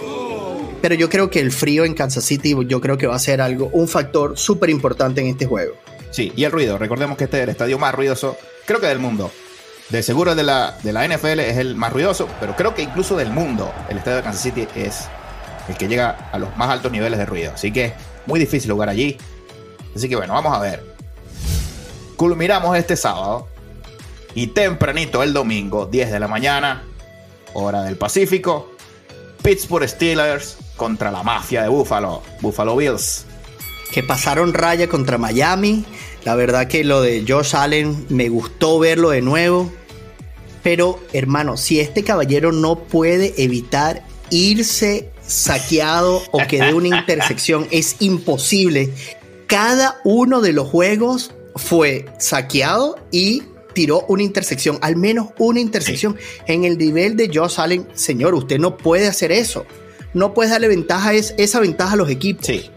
Pero 0.82 0.96
yo 0.96 1.10
creo 1.10 1.30
que 1.30 1.40
el 1.40 1.52
frío 1.52 1.84
en 1.84 1.94
Kansas 1.94 2.24
City, 2.24 2.56
yo 2.68 2.80
creo 2.80 2.98
que 2.98 3.08
va 3.08 3.16
a 3.16 3.20
ser 3.20 3.42
algo, 3.42 3.70
un 3.74 3.88
factor 3.88 4.38
súper 4.38 4.70
importante 4.70 5.20
en 5.20 5.28
este 5.28 5.46
juego. 5.46 5.74
Sí, 6.12 6.32
y 6.36 6.44
el 6.44 6.52
ruido. 6.52 6.78
Recordemos 6.78 7.18
que 7.18 7.26
este 7.26 7.38
es 7.38 7.44
el 7.44 7.50
estadio 7.50 7.78
más 7.78 7.94
ruidoso, 7.94 8.38
creo 8.66 8.80
que 8.80 8.88
del 8.88 9.00
mundo. 9.00 9.32
De 9.90 10.04
seguro 10.04 10.36
de 10.36 10.44
la, 10.44 10.78
de 10.84 10.94
la 10.94 11.08
NFL 11.08 11.40
es 11.40 11.58
el 11.58 11.76
más 11.76 11.92
ruidoso, 11.92 12.28
pero 12.40 12.56
creo 12.56 12.76
que 12.76 12.84
incluso 12.84 13.18
del 13.18 13.32
mundo, 13.32 13.74
el 13.90 13.98
estadio 13.98 14.18
de 14.18 14.24
Kansas 14.24 14.44
City 14.44 14.68
es 14.76 15.08
el 15.68 15.76
que 15.76 15.88
llega 15.88 16.30
a 16.32 16.38
los 16.38 16.56
más 16.58 16.70
altos 16.70 16.92
niveles 16.92 17.18
de 17.18 17.26
ruido. 17.26 17.52
Así 17.54 17.72
que 17.72 17.94
muy 18.30 18.40
difícil 18.40 18.72
jugar 18.72 18.88
allí. 18.88 19.18
Así 19.94 20.08
que 20.08 20.16
bueno, 20.16 20.34
vamos 20.34 20.56
a 20.56 20.62
ver. 20.62 20.96
Culminamos 22.16 22.78
este 22.78 22.96
sábado 22.96 23.48
y 24.36 24.48
tempranito 24.48 25.24
el 25.24 25.34
domingo, 25.34 25.88
10 25.88 26.12
de 26.12 26.20
la 26.20 26.28
mañana, 26.28 26.84
hora 27.54 27.84
del 27.84 27.98
Pacífico, 27.98 28.72
Pittsburgh 29.42 29.88
Steelers 29.90 30.58
contra 30.76 31.12
la 31.12 31.24
mafia 31.24 31.64
de 31.64 31.70
Buffalo, 31.70 32.22
Buffalo 32.40 32.76
Bills. 32.76 33.26
Que 33.92 34.04
pasaron 34.04 34.54
raya 34.54 34.88
contra 34.88 35.18
Miami. 35.18 35.84
La 36.24 36.36
verdad 36.36 36.68
que 36.68 36.84
lo 36.84 37.02
de 37.02 37.26
Josh 37.28 37.56
Allen 37.56 38.06
me 38.10 38.30
gustó 38.30 38.78
verlo 38.78 39.10
de 39.10 39.22
nuevo. 39.22 39.72
Pero 40.62 41.00
hermano, 41.14 41.58
si 41.58 41.80
este 41.80 42.04
caballero 42.04 42.52
no 42.52 42.78
puede 42.78 43.34
evitar 43.42 44.04
irse 44.30 45.10
saqueado 45.30 46.24
o 46.32 46.40
que 46.48 46.60
dé 46.60 46.74
una 46.74 46.98
intersección, 47.00 47.68
es 47.72 47.96
imposible. 48.00 48.90
Cada 49.48 50.02
uno 50.04 50.42
de 50.42 50.54
los 50.54 50.68
juegos 50.68 51.32
fue 51.56 52.06
saqueado 52.18 52.98
y 53.12 53.44
tiró 53.74 54.06
una 54.08 54.24
intersección, 54.24 54.78
al 54.82 54.96
menos 54.96 55.30
una 55.38 55.60
intersección. 55.60 56.18
En 56.48 56.66
el 56.66 56.78
nivel 56.78 57.16
de 57.16 57.32
Josh 57.34 57.60
Allen, 57.60 57.88
señor, 57.94 58.34
usted 58.34 58.60
no 58.60 58.78
puede 58.78 59.08
hacer 59.08 59.32
eso. 59.32 59.66
No 60.14 60.34
puede 60.34 60.50
darle 60.50 60.68
ventaja, 60.68 61.14
es, 61.14 61.36
esa 61.38 61.60
ventaja 61.60 61.94
a 61.94 61.98
los 61.98 62.10
equipos. 62.10 62.46
Sí. 62.46 62.70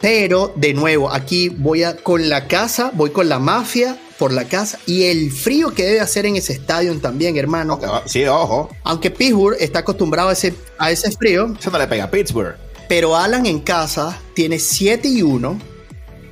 Pero 0.00 0.52
de 0.56 0.72
nuevo, 0.72 1.12
aquí 1.12 1.50
voy 1.50 1.82
a, 1.82 1.96
con 1.96 2.28
la 2.28 2.48
casa, 2.48 2.90
voy 2.94 3.10
con 3.10 3.28
la 3.28 3.38
mafia 3.38 3.98
por 4.20 4.34
la 4.34 4.44
casa 4.44 4.78
y 4.84 5.04
el 5.04 5.32
frío 5.32 5.72
que 5.72 5.82
debe 5.82 6.00
hacer 6.00 6.26
en 6.26 6.36
ese 6.36 6.52
estadio 6.52 6.94
también, 7.00 7.38
hermano. 7.38 7.80
Sí, 8.04 8.26
ojo. 8.26 8.68
Aunque 8.84 9.10
Pittsburgh 9.10 9.56
está 9.58 9.78
acostumbrado 9.78 10.28
a 10.28 10.34
ese, 10.34 10.54
a 10.76 10.90
ese 10.90 11.10
frío. 11.12 11.54
Eso 11.58 11.70
no 11.70 11.78
le 11.78 11.86
pega 11.86 12.04
a 12.04 12.10
Pittsburgh. 12.10 12.54
Pero 12.86 13.16
Alan 13.16 13.46
en 13.46 13.60
casa 13.60 14.20
tiene 14.34 14.58
7 14.58 15.08
y 15.08 15.22
1 15.22 15.58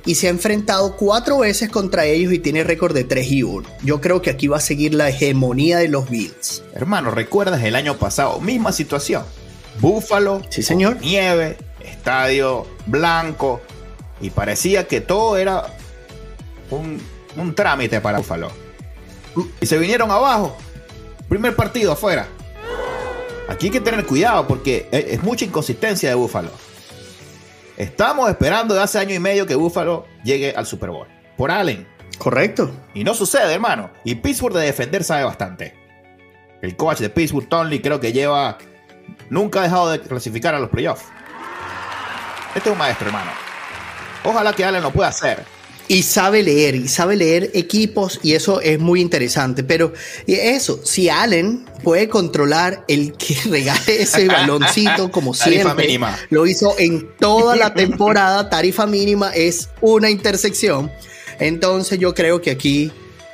y 0.05 0.13
se 0.13 0.27
ha 0.27 0.29
enfrentado 0.29 0.97
cuatro 0.97 1.39
veces 1.39 1.71
contra 1.71 2.05
ellos 2.05 2.31
y 2.31 2.37
tiene 2.37 2.63
récord 2.63 2.93
de 2.93 3.05
3 3.05 3.31
y 3.31 3.41
1. 3.41 3.67
Yo 3.81 3.99
creo 3.99 4.21
que 4.21 4.29
aquí 4.29 4.45
va 4.45 4.57
a 4.57 4.61
seguir 4.61 4.93
la 4.93 5.09
hegemonía 5.09 5.79
de 5.79 5.87
los 5.87 6.11
Bills. 6.11 6.61
Hermano, 6.75 7.09
¿recuerdas 7.09 7.63
el 7.63 7.75
año 7.75 7.97
pasado? 7.97 8.39
Misma 8.39 8.71
situación. 8.71 9.23
Búfalo, 9.79 10.43
sí, 10.49 10.61
señor. 10.61 10.97
nieve, 11.01 11.57
estadio 11.83 12.67
blanco 12.85 13.61
y 14.21 14.29
parecía 14.29 14.87
que 14.87 15.01
todo 15.01 15.37
era 15.37 15.65
un, 16.69 17.01
un 17.39 17.55
trámite 17.55 18.01
para 18.01 18.19
Búfalo. 18.19 18.51
Y 19.61 19.65
se 19.65 19.77
vinieron 19.77 20.11
abajo. 20.11 20.57
Primer 21.27 21.55
partido 21.55 21.91
afuera. 21.91 22.27
Aquí 23.47 23.67
hay 23.67 23.71
que 23.71 23.81
tener 23.81 24.05
cuidado 24.05 24.47
porque 24.47 24.87
es 24.91 25.23
mucha 25.23 25.45
inconsistencia 25.45 26.09
de 26.09 26.15
Búfalo. 26.15 26.51
Estamos 27.77 28.29
esperando 28.29 28.75
de 28.75 28.81
hace 28.81 28.99
año 28.99 29.15
y 29.15 29.19
medio 29.19 29.45
que 29.45 29.55
Buffalo 29.55 30.05
llegue 30.23 30.53
al 30.55 30.65
Super 30.65 30.89
Bowl. 30.89 31.07
Por 31.37 31.49
Allen. 31.49 31.87
Correcto. 32.17 32.71
Y 32.93 33.03
no 33.03 33.13
sucede, 33.13 33.53
hermano. 33.53 33.89
Y 34.03 34.15
Pittsburgh 34.15 34.53
de 34.53 34.65
defender 34.65 35.03
sabe 35.03 35.23
bastante. 35.23 35.73
El 36.61 36.75
coach 36.75 36.99
de 36.99 37.09
Pittsburgh, 37.09 37.47
Tony, 37.47 37.79
creo 37.79 37.99
que 37.99 38.11
lleva. 38.11 38.57
Nunca 39.29 39.61
ha 39.61 39.63
dejado 39.63 39.91
de 39.91 40.01
clasificar 40.01 40.53
a 40.53 40.59
los 40.59 40.69
playoffs. 40.69 41.05
Este 42.53 42.69
es 42.69 42.73
un 42.73 42.77
maestro, 42.77 43.07
hermano. 43.07 43.31
Ojalá 44.25 44.51
que 44.51 44.65
Allen 44.65 44.83
lo 44.83 44.91
pueda 44.91 45.07
hacer 45.07 45.45
y 45.89 46.03
sabe 46.03 46.43
leer, 46.43 46.75
y 46.75 46.87
sabe 46.87 47.15
leer 47.15 47.49
equipos, 47.55 48.19
y 48.21 48.33
eso 48.35 48.61
es 48.61 48.79
muy 48.79 49.01
interesante. 49.01 49.63
Pero 49.63 49.91
eso, 50.27 50.79
si 50.83 51.09
Allen 51.09 51.65
puede 51.83 52.07
controlar 52.07 52.85
el 52.87 53.13
que 53.13 53.35
regale 53.49 54.03
ese 54.03 54.27
baloncito 54.27 55.09
como 55.11 55.33
siempre, 55.33 55.99
lo 56.29 56.45
hizo 56.45 56.75
en 56.77 57.09
toda 57.17 57.55
la 57.55 57.73
temporada, 57.73 58.49
tarifa 58.49 58.85
mínima 58.85 59.31
es 59.31 59.69
una 59.81 60.11
intersección. 60.11 60.91
Entonces 61.39 61.97
yo 61.97 62.13
creo 62.13 62.39
que 62.39 62.51
aquí 62.51 62.91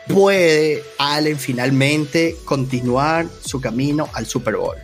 puede 0.07 0.81
Allen 0.97 1.37
finalmente 1.37 2.37
continuar 2.45 3.25
su 3.43 3.59
camino 3.59 4.07
al 4.13 4.27
Super 4.27 4.55
Bowl. 4.55 4.77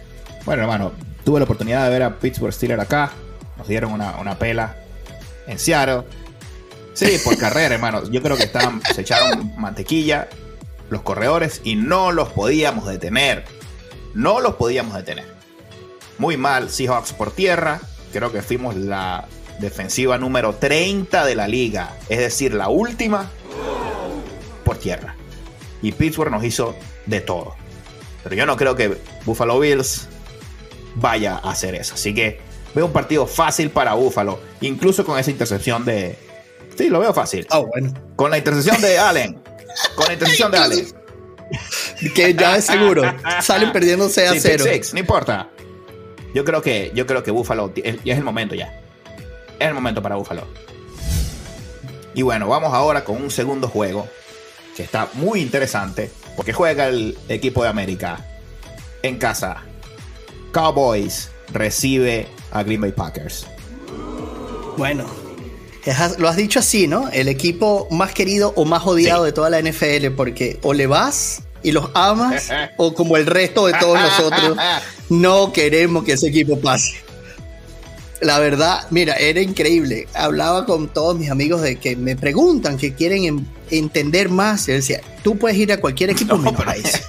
Bueno, 0.44 0.64
hermano, 0.64 0.92
tuve 1.24 1.40
la 1.40 1.46
oportunidad 1.46 1.86
de 1.86 1.90
ver 1.90 2.04
a 2.04 2.20
Pittsburgh 2.20 2.52
Steelers 2.52 2.82
acá. 2.82 3.14
Nos 3.58 3.70
dieron 3.70 3.94
una, 3.94 4.18
una 4.20 4.38
pela 4.38 4.76
en 5.48 5.58
Seattle 5.58 6.04
Sí, 6.94 7.20
por 7.24 7.38
carrera, 7.38 7.76
hermano. 7.76 8.04
Yo 8.10 8.22
creo 8.22 8.38
que 8.38 8.44
estaban, 8.44 8.82
se 8.94 9.02
echaron 9.02 9.54
mantequilla 9.58 10.28
los 10.90 11.02
corredores 11.02 11.62
y 11.64 11.76
no 11.76 12.12
los 12.12 12.30
podíamos 12.30 12.86
detener. 12.86 13.46
No 14.14 14.42
los 14.42 14.56
podíamos 14.56 14.96
detener. 14.96 15.26
Muy 16.18 16.38
mal 16.38 16.70
Seahawks 16.70 17.14
por 17.14 17.32
tierra. 17.32 17.80
Creo 18.12 18.32
que 18.32 18.42
fuimos 18.42 18.76
la 18.76 19.26
defensiva 19.60 20.18
número 20.18 20.54
30 20.56 21.26
de 21.26 21.36
la 21.36 21.48
liga. 21.48 21.96
Es 22.10 22.20
decir, 22.20 22.54
la 22.54 22.68
última 22.68 23.30
por 24.66 24.78
tierra. 24.78 25.16
Y 25.82 25.94
Pittsburgh 25.94 26.30
nos 26.30 26.44
hizo 26.44 26.76
de 27.06 27.22
todo. 27.22 27.56
Pero 28.24 28.36
yo 28.36 28.46
no 28.46 28.58
creo 28.58 28.76
que 28.76 28.98
Buffalo 29.26 29.60
Bills 29.60 30.08
vaya 30.96 31.38
a 31.38 31.52
hacer 31.52 31.74
eso. 31.76 31.96
Así 31.96 32.14
que 32.14 32.42
veo 32.76 32.86
un 32.86 32.92
partido 32.92 33.26
fácil 33.26 33.70
para 33.70 33.94
Buffalo. 33.94 34.42
Incluso 34.60 35.06
con 35.06 35.18
esa 35.18 35.32
intercepción 35.32 35.86
de, 35.86 36.18
Sí, 36.78 36.90
lo 36.90 37.00
veo 37.00 37.14
fácil. 37.14 37.46
Ah, 37.50 37.60
bueno. 37.60 37.94
Con 38.16 38.32
la 38.32 38.38
intercesión 38.38 38.82
de 38.82 38.98
Allen. 38.98 39.42
Con 39.96 40.08
la 40.08 40.14
intercesión 40.14 40.52
de 40.52 40.58
Allen. 40.58 40.88
Que 42.16 42.34
ya 42.34 42.58
es 42.58 42.66
seguro. 42.66 43.04
Salen 43.42 43.72
perdiéndose 43.72 44.28
a 44.28 44.40
cero. 44.40 44.66
no 44.94 45.00
importa. 45.00 45.50
Yo 46.34 46.46
creo 46.46 46.62
que, 46.62 46.92
yo 46.96 47.06
creo 47.06 47.24
que 47.24 47.32
Buffalo 47.32 47.74
es, 47.76 47.98
es 48.06 48.18
el 48.18 48.24
momento 48.24 48.56
ya. 48.56 48.82
Es 49.60 49.68
el 49.68 49.74
momento 49.74 50.02
para 50.02 50.16
Buffalo. 50.16 50.48
Y 52.14 52.22
bueno, 52.22 52.48
vamos 52.48 52.74
ahora 52.74 53.04
con 53.04 53.22
un 53.22 53.32
segundo 53.32 53.68
juego 53.68 54.08
que 54.76 54.84
está 54.84 55.10
muy 55.14 55.42
interesante 55.42 56.12
porque 56.36 56.54
juega 56.54 56.88
el 56.88 57.18
equipo 57.30 57.64
de 57.64 57.70
América 57.70 58.26
en 59.04 59.18
casa. 59.18 59.64
Cowboys 60.52 61.30
recibe 61.54 62.28
a 62.52 62.64
Green 62.64 62.82
Bay 62.82 62.92
Packers. 62.92 63.48
Bueno, 64.78 65.06
lo 66.18 66.30
has 66.30 66.36
dicho 66.36 66.60
así, 66.60 66.88
¿no? 66.88 67.10
El 67.10 67.28
equipo 67.28 67.88
más 67.92 68.14
querido 68.14 68.54
o 68.56 68.66
más 68.66 68.86
odiado 68.86 69.24
de 69.24 69.32
toda 69.32 69.50
la 69.50 69.62
NFL, 69.62 70.12
porque 70.16 70.60
o 70.62 70.74
le 70.74 70.88
vas 70.88 71.42
y 71.64 71.72
los 71.72 71.90
amas, 71.94 72.50
o 72.78 72.94
como 72.94 73.18
el 73.18 73.26
resto 73.26 73.68
de 73.68 73.74
todos 73.74 74.00
nosotros, 74.00 74.58
no 75.10 75.52
queremos 75.52 76.04
que 76.04 76.14
ese 76.14 76.28
equipo 76.28 76.60
pase. 76.60 76.96
La 78.22 78.38
verdad, 78.38 78.86
mira, 78.92 79.16
era 79.16 79.42
increíble. 79.42 80.08
Hablaba 80.14 80.68
con 80.68 80.90
todos 80.90 81.18
mis 81.18 81.32
amigos 81.32 81.62
de 81.62 81.78
que 81.78 81.96
me 81.96 82.16
preguntan, 82.16 82.78
que 82.78 82.94
quieren 82.94 83.48
entender 83.72 84.30
más. 84.30 84.68
Y 84.68 84.74
decía, 84.74 85.02
tú 85.24 85.40
puedes 85.40 85.58
ir 85.58 85.72
a 85.72 85.82
cualquier 85.82 86.12
equipo 86.12 86.36
en 86.36 86.44
mi 86.44 86.52
país. 86.52 87.02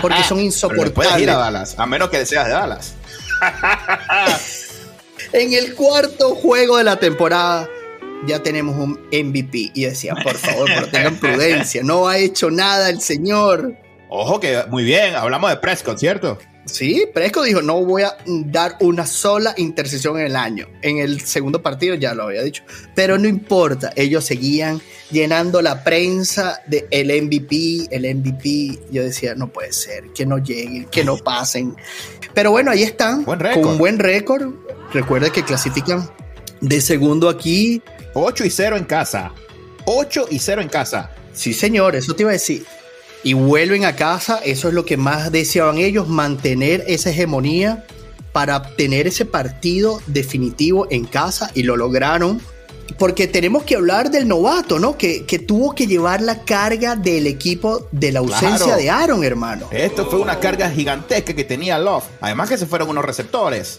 Porque 0.00 0.22
son 0.22 0.38
insoportables. 0.38 0.92
puedes 0.92 1.18
ir 1.18 1.28
a 1.28 1.38
Dallas, 1.38 1.74
a 1.76 1.86
menos 1.86 2.08
que 2.08 2.24
seas 2.24 2.46
de 2.46 2.52
Dallas. 2.52 2.94
en 5.32 5.52
el 5.52 5.74
cuarto 5.74 6.34
juego 6.34 6.76
de 6.78 6.84
la 6.84 6.96
temporada, 6.96 7.68
ya 8.26 8.42
tenemos 8.42 8.76
un 8.76 9.00
MVP. 9.12 9.72
Y 9.74 9.84
decía, 9.84 10.14
por 10.22 10.36
favor, 10.36 10.68
pero 10.74 10.88
tengan 10.88 11.16
prudencia, 11.16 11.82
no 11.82 12.08
ha 12.08 12.18
hecho 12.18 12.50
nada 12.50 12.90
el 12.90 13.00
señor. 13.00 13.76
Ojo 14.08 14.40
que 14.40 14.62
muy 14.68 14.84
bien, 14.84 15.14
hablamos 15.14 15.50
de 15.50 15.56
Prescott, 15.56 15.98
¿cierto? 15.98 16.38
Sí, 16.64 17.06
Prescott 17.12 17.46
dijo, 17.46 17.60
no 17.60 17.84
voy 17.84 18.02
a 18.02 18.16
dar 18.26 18.76
una 18.80 19.04
sola 19.04 19.52
intercesión 19.56 20.18
en 20.20 20.26
el 20.26 20.36
año. 20.36 20.68
En 20.80 20.98
el 20.98 21.20
segundo 21.20 21.60
partido 21.60 21.96
ya 21.96 22.14
lo 22.14 22.24
había 22.24 22.42
dicho. 22.42 22.62
Pero 22.94 23.18
no 23.18 23.26
importa, 23.26 23.92
ellos 23.96 24.24
seguían 24.24 24.80
llenando 25.10 25.60
la 25.60 25.82
prensa 25.82 26.60
del 26.66 26.86
el 26.90 27.22
MVP, 27.22 27.88
el 27.90 28.14
MVP. 28.14 28.78
Yo 28.92 29.02
decía, 29.02 29.34
no 29.34 29.52
puede 29.52 29.72
ser, 29.72 30.04
que 30.14 30.24
no 30.24 30.38
lleguen, 30.38 30.84
que 30.86 31.04
no 31.04 31.16
pasen. 31.16 31.74
Pero 32.32 32.52
bueno, 32.52 32.70
ahí 32.70 32.84
están, 32.84 33.24
con 33.24 33.44
un 33.64 33.78
buen 33.78 33.98
récord. 33.98 34.54
Recuerda 34.92 35.30
que 35.30 35.42
clasifican 35.42 36.08
de 36.60 36.80
segundo 36.80 37.28
aquí. 37.28 37.82
8 38.14 38.44
y 38.44 38.50
0 38.50 38.76
en 38.76 38.84
casa. 38.84 39.32
8 39.84 40.26
y 40.30 40.38
0 40.38 40.62
en 40.62 40.68
casa. 40.68 41.10
Sí, 41.32 41.52
señor, 41.54 41.96
eso 41.96 42.14
te 42.14 42.22
iba 42.22 42.30
a 42.30 42.34
decir 42.34 42.64
y 43.24 43.34
vuelven 43.34 43.84
a 43.84 43.94
casa, 43.94 44.40
eso 44.44 44.68
es 44.68 44.74
lo 44.74 44.84
que 44.84 44.96
más 44.96 45.30
deseaban 45.30 45.78
ellos, 45.78 46.08
mantener 46.08 46.84
esa 46.86 47.10
hegemonía 47.10 47.84
para 48.32 48.56
obtener 48.56 49.06
ese 49.06 49.24
partido 49.24 50.00
definitivo 50.06 50.86
en 50.90 51.04
casa 51.04 51.50
y 51.54 51.62
lo 51.62 51.76
lograron. 51.76 52.40
Porque 52.98 53.26
tenemos 53.26 53.62
que 53.62 53.76
hablar 53.76 54.10
del 54.10 54.28
novato, 54.28 54.78
¿no? 54.78 54.98
Que, 54.98 55.24
tuvo 55.46 55.74
que 55.74 55.86
llevar 55.86 56.20
la 56.20 56.44
carga 56.44 56.94
del 56.94 57.26
equipo 57.26 57.86
de 57.90 58.12
la 58.12 58.18
ausencia 58.18 58.76
de 58.76 58.90
Aaron, 58.90 59.24
hermano. 59.24 59.66
Esto 59.70 60.06
fue 60.06 60.20
una 60.20 60.38
carga 60.40 60.68
gigantesca 60.70 61.32
que 61.32 61.44
tenía 61.44 61.78
Love. 61.78 62.04
Además 62.20 62.48
que 62.48 62.58
se 62.58 62.66
fueron 62.66 62.90
unos 62.90 63.04
receptores. 63.04 63.78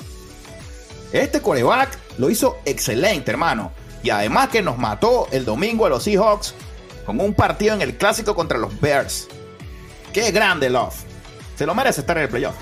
Este 1.11 1.41
coreback 1.41 1.99
lo 2.17 2.29
hizo 2.29 2.57
excelente, 2.65 3.29
hermano. 3.29 3.71
Y 4.01 4.09
además 4.09 4.49
que 4.49 4.61
nos 4.61 4.77
mató 4.77 5.27
el 5.31 5.45
domingo 5.45 5.85
a 5.85 5.89
los 5.89 6.03
Seahawks 6.03 6.55
con 7.05 7.19
un 7.19 7.33
partido 7.33 7.73
en 7.73 7.81
el 7.81 7.95
clásico 7.95 8.35
contra 8.35 8.57
los 8.57 8.79
Bears. 8.79 9.27
Qué 10.11 10.31
grande 10.31 10.69
Love. 10.69 10.95
Se 11.57 11.65
lo 11.65 11.75
merece 11.75 12.01
estar 12.01 12.17
en 12.17 12.23
el 12.23 12.29
playoff. 12.29 12.55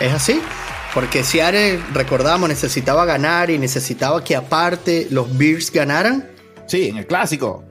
Es 0.00 0.12
así. 0.12 0.40
Porque 0.94 1.24
Seattle, 1.24 1.80
recordamos, 1.94 2.48
necesitaba 2.48 3.06
ganar 3.06 3.50
y 3.50 3.58
necesitaba 3.58 4.22
que 4.22 4.36
aparte 4.36 5.06
los 5.10 5.38
Bears 5.38 5.70
ganaran. 5.70 6.28
Sí, 6.66 6.88
en 6.88 6.98
el 6.98 7.06
clásico. 7.06 7.64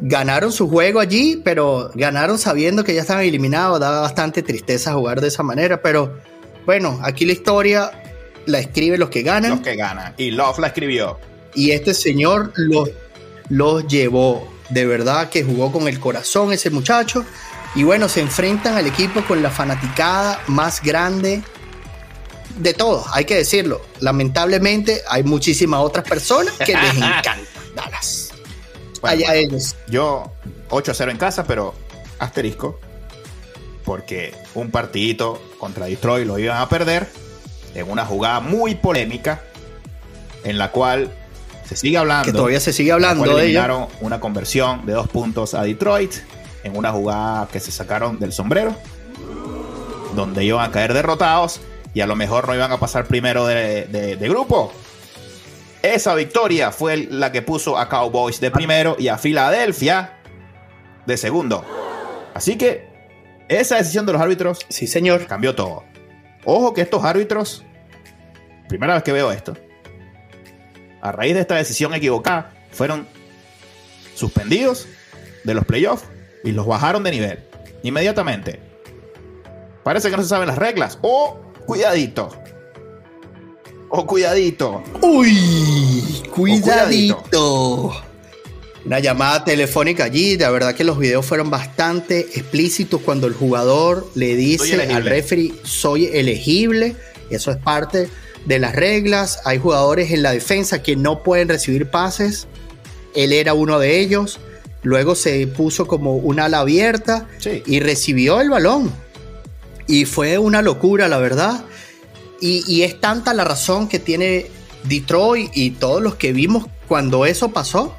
Ganaron 0.00 0.52
su 0.52 0.68
juego 0.68 1.00
allí, 1.00 1.40
pero 1.42 1.90
ganaron 1.94 2.38
sabiendo 2.38 2.84
que 2.84 2.94
ya 2.94 3.00
estaban 3.00 3.24
eliminados. 3.24 3.80
Daba 3.80 4.00
bastante 4.00 4.42
tristeza 4.42 4.92
jugar 4.92 5.20
de 5.20 5.28
esa 5.28 5.42
manera, 5.42 5.80
pero 5.80 6.18
bueno, 6.66 7.00
aquí 7.02 7.24
la 7.24 7.32
historia 7.32 7.90
la 8.44 8.58
escriben 8.58 9.00
los 9.00 9.08
que 9.08 9.22
ganan. 9.22 9.52
Los 9.52 9.60
que 9.60 9.76
ganan. 9.76 10.14
Y 10.18 10.30
Love 10.30 10.58
la 10.58 10.66
escribió. 10.68 11.18
Y 11.54 11.70
este 11.70 11.94
señor 11.94 12.52
los, 12.56 12.90
los 13.48 13.86
llevó 13.86 14.46
de 14.68 14.86
verdad 14.86 15.30
que 15.30 15.44
jugó 15.44 15.72
con 15.72 15.88
el 15.88 15.98
corazón 16.00 16.52
ese 16.52 16.70
muchacho. 16.70 17.24
Y 17.74 17.84
bueno, 17.84 18.08
se 18.08 18.20
enfrentan 18.20 18.76
al 18.76 18.86
equipo 18.86 19.22
con 19.22 19.42
la 19.42 19.50
fanaticada 19.50 20.40
más 20.46 20.82
grande 20.82 21.42
de 22.58 22.74
todos, 22.74 23.06
hay 23.12 23.24
que 23.24 23.36
decirlo. 23.36 23.80
Lamentablemente 24.00 25.02
hay 25.08 25.22
muchísimas 25.22 25.80
otras 25.80 26.08
personas 26.08 26.54
que 26.54 26.74
les 26.74 26.94
encantan 26.96 27.40
Dallas. 27.74 28.30
Allá 29.02 29.34
ellos. 29.34 29.76
Yo 29.86 30.32
8-0 30.70 31.10
en 31.10 31.18
casa, 31.18 31.44
pero 31.44 31.74
asterisco. 32.18 32.80
Porque 33.84 34.34
un 34.54 34.70
partidito 34.70 35.40
contra 35.58 35.86
Detroit 35.86 36.26
lo 36.26 36.38
iban 36.38 36.58
a 36.58 36.68
perder 36.68 37.08
en 37.74 37.90
una 37.90 38.04
jugada 38.04 38.40
muy 38.40 38.74
polémica 38.74 39.42
en 40.44 40.58
la 40.58 40.72
cual 40.72 41.12
se 41.68 41.76
sigue 41.76 41.98
hablando. 41.98 42.24
Que 42.24 42.32
todavía 42.32 42.60
se 42.60 42.72
sigue 42.72 42.92
hablando 42.92 43.36
de 43.36 43.86
una 44.00 44.20
conversión 44.20 44.86
de 44.86 44.94
dos 44.94 45.08
puntos 45.08 45.52
a 45.52 45.62
Detroit 45.62 46.14
en 46.64 46.74
una 46.76 46.92
jugada 46.92 47.46
que 47.48 47.60
se 47.60 47.70
sacaron 47.70 48.18
del 48.18 48.32
sombrero, 48.32 48.74
donde 50.14 50.44
iban 50.44 50.64
a 50.64 50.72
caer 50.72 50.94
derrotados 50.94 51.60
y 51.92 52.00
a 52.00 52.06
lo 52.06 52.16
mejor 52.16 52.48
no 52.48 52.54
iban 52.54 52.72
a 52.72 52.78
pasar 52.78 53.04
primero 53.06 53.46
de, 53.46 54.16
grupo. 54.22 54.72
Esa 55.82 56.14
victoria 56.14 56.72
fue 56.72 57.06
la 57.10 57.30
que 57.32 57.42
puso 57.42 57.76
a 57.76 57.88
Cowboys 57.88 58.40
de 58.40 58.50
primero 58.50 58.96
y 58.98 59.08
a 59.08 59.18
Filadelfia 59.18 60.18
de 61.06 61.16
segundo. 61.18 61.64
Así 62.32 62.56
que 62.56 62.88
esa 63.48 63.76
decisión 63.76 64.06
de 64.06 64.14
los 64.14 64.22
árbitros, 64.22 64.60
sí 64.70 64.86
señor, 64.86 65.26
cambió 65.26 65.54
todo. 65.54 65.84
Ojo 66.46 66.72
que 66.72 66.80
estos 66.80 67.04
árbitros, 67.04 67.62
primera 68.68 68.94
vez 68.94 69.02
que 69.02 69.12
veo 69.12 69.30
esto, 69.30 69.54
a 71.00 71.12
raíz 71.12 71.34
de 71.34 71.40
esta 71.40 71.56
decisión 71.56 71.94
equivocada, 71.94 72.52
fueron 72.70 73.06
suspendidos 74.14 74.86
de 75.44 75.54
los 75.54 75.64
playoffs 75.64 76.04
y 76.44 76.52
los 76.52 76.66
bajaron 76.66 77.02
de 77.04 77.10
nivel 77.10 77.38
inmediatamente. 77.82 78.60
Parece 79.84 80.10
que 80.10 80.16
no 80.16 80.22
se 80.22 80.28
saben 80.28 80.48
las 80.48 80.58
reglas. 80.58 80.98
O 81.02 81.38
cuidadito. 81.66 82.30
O 83.88 84.06
cuidadito. 84.06 84.82
Uy, 85.00 86.22
cuidadito. 86.34 88.02
Una 88.84 88.98
llamada 88.98 89.44
telefónica 89.44 90.04
allí. 90.04 90.36
De 90.36 90.50
verdad 90.50 90.74
que 90.74 90.84
los 90.84 90.98
videos 90.98 91.24
fueron 91.24 91.50
bastante 91.50 92.20
explícitos 92.20 93.00
cuando 93.00 93.26
el 93.26 93.34
jugador 93.34 94.10
le 94.14 94.36
dice 94.36 94.92
al 94.92 95.04
referee 95.04 95.54
soy 95.62 96.06
elegible. 96.06 96.96
Eso 97.30 97.50
es 97.50 97.56
parte 97.56 98.08
de 98.48 98.58
las 98.58 98.74
reglas. 98.74 99.40
Hay 99.44 99.58
jugadores 99.58 100.10
en 100.10 100.22
la 100.22 100.32
defensa 100.32 100.82
que 100.82 100.96
no 100.96 101.22
pueden 101.22 101.48
recibir 101.48 101.90
pases. 101.90 102.48
Él 103.14 103.32
era 103.32 103.54
uno 103.54 103.78
de 103.78 104.00
ellos. 104.00 104.40
Luego 104.82 105.14
se 105.14 105.46
puso 105.46 105.86
como 105.86 106.16
una 106.16 106.46
ala 106.46 106.60
abierta 106.60 107.28
y 107.66 107.80
recibió 107.80 108.40
el 108.40 108.50
balón. 108.50 108.90
Y 109.86 110.06
fue 110.06 110.38
una 110.38 110.62
locura, 110.62 111.08
la 111.08 111.18
verdad. 111.18 111.64
Y, 112.40 112.82
es 112.82 113.00
tanta 113.00 113.34
la 113.34 113.44
razón 113.44 113.88
que 113.88 113.98
tiene 113.98 114.46
Detroit 114.84 115.50
y 115.54 115.70
todos 115.72 116.00
los 116.00 116.14
que 116.14 116.32
vimos 116.32 116.66
cuando 116.86 117.26
eso 117.26 117.50
pasó, 117.50 117.94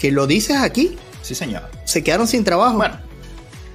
que 0.00 0.10
lo 0.10 0.26
dices 0.26 0.56
aquí. 0.56 0.96
Sí, 1.22 1.34
señor. 1.34 1.62
Se 1.84 2.02
quedaron 2.02 2.26
sin 2.26 2.42
trabajo. 2.42 2.76
Bueno, 2.76 2.98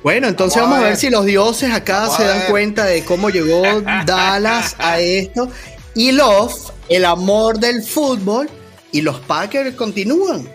bueno, 0.03 0.27
entonces 0.27 0.61
vamos, 0.61 0.79
a, 0.79 0.81
ver. 0.81 0.97
si 0.97 1.09
los 1.09 1.25
dioses 1.25 1.71
acá 1.71 2.09
se 2.09 2.23
dan 2.25 2.41
cuenta 2.49 2.85
de 2.85 3.05
cómo 3.05 3.29
llegó 3.29 3.63
Dallas 4.05 4.75
a 4.77 4.99
esto 4.99 5.49
y 5.95 6.11
Love, 6.11 6.71
el 6.89 7.05
amor 7.05 7.59
del 7.59 7.83
fútbol, 7.83 8.49
y 8.91 9.01
los 9.01 9.19
Packers 9.21 9.75
continúan. 9.75 10.49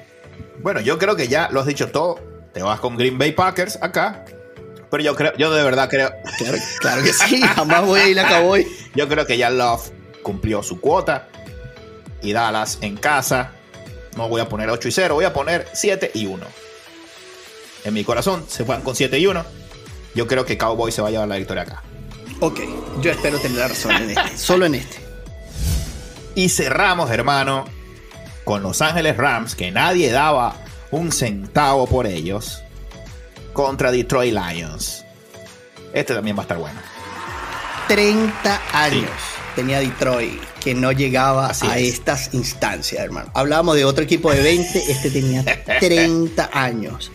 Bueno, 0.63 0.81
yo 0.81 0.99
creo 0.99 1.17
que 1.17 1.29
ya 1.29 1.49
lo 1.51 1.61
has 1.61 1.67
dicho 1.67 1.89
todo. 1.89 2.19
Te 2.53 2.63
vas 2.63 2.81
con 2.81 2.97
Green 2.97 3.19
Bay 3.19 3.33
Packers 3.33 3.79
acá. 3.83 4.25
Pero 4.91 5.03
yo 5.03 5.15
creo, 5.15 5.37
yo 5.37 5.53
de 5.53 5.63
verdad 5.63 5.89
creo. 5.91 6.11
Claro, 6.81 7.03
que 7.03 7.13
sí, 7.13 7.41
jamás 7.43 7.85
voy 7.85 8.01
a 8.01 8.09
ir 8.09 8.19
a 8.19 8.29
Cowboy. 8.29 8.67
Yo 8.95 9.09
creo 9.09 9.27
que 9.27 9.37
ya 9.37 9.51
Love 9.51 9.91
cumplió 10.23 10.63
su 10.63 10.81
cuota. 10.81 11.29
Y 12.23 12.33
Dallas 12.33 12.79
en 12.81 12.97
casa. 12.97 13.53
No 14.17 14.29
voy 14.29 14.41
a 14.41 14.49
poner 14.49 14.71
8 14.71 14.89
y 14.89 14.93
0, 14.93 15.15
voy 15.15 15.25
a 15.27 15.35
poner 15.35 15.69
7 15.75 16.13
y 16.15 16.27
1. 16.27 16.47
En 17.85 17.95
mi 17.95 18.05
corazón 18.05 18.47
se 18.49 18.63
van 18.63 18.81
con 18.81 18.97
7 18.97 19.19
y 19.19 19.27
1. 19.27 19.45
Yo 20.15 20.27
creo 20.27 20.47
que 20.47 20.57
Cowboy 20.57 20.91
se 20.91 21.03
va 21.03 21.09
a 21.09 21.11
llevar 21.11 21.29
la 21.29 21.37
victoria 21.37 21.65
acá. 21.65 21.83
Ok, 22.41 22.61
yo 23.03 23.11
espero 23.11 23.39
tener 23.39 23.59
la 23.59 23.69
razón 23.69 23.93
en 23.93 24.11
este, 24.11 24.39
solo 24.39 24.65
en 24.65 24.77
este. 24.77 25.06
Y 26.37 26.51
cerramos, 26.51 27.11
hermano, 27.11 27.65
con 28.45 28.63
Los 28.63 28.83
Ángeles 28.83 29.17
Rams, 29.17 29.55
que 29.55 29.71
nadie 29.71 30.13
daba 30.13 30.55
un 30.91 31.11
centavo 31.11 31.87
por 31.87 32.07
ellos, 32.07 32.63
contra 33.55 33.91
Detroit 33.91 34.35
Lions. 34.35 35.03
Este 35.95 36.15
también 36.15 36.37
va 36.37 36.41
a 36.41 36.43
estar 36.43 36.59
bueno. 36.59 36.79
30 37.89 38.61
años 38.75 39.11
tenía 39.55 39.81
Detroit 39.81 40.39
que 40.61 40.75
no 40.75 40.93
llegaba 40.93 41.51
a 41.59 41.79
estas 41.79 42.35
instancias, 42.35 43.03
hermano. 43.03 43.31
Hablábamos 43.33 43.77
de 43.77 43.87
otro 43.87 44.05
equipo 44.05 44.31
de 44.31 44.43
20, 44.43 44.91
este 44.91 45.11
tenía 45.11 45.43
30 45.81 46.51
años. 46.53 47.11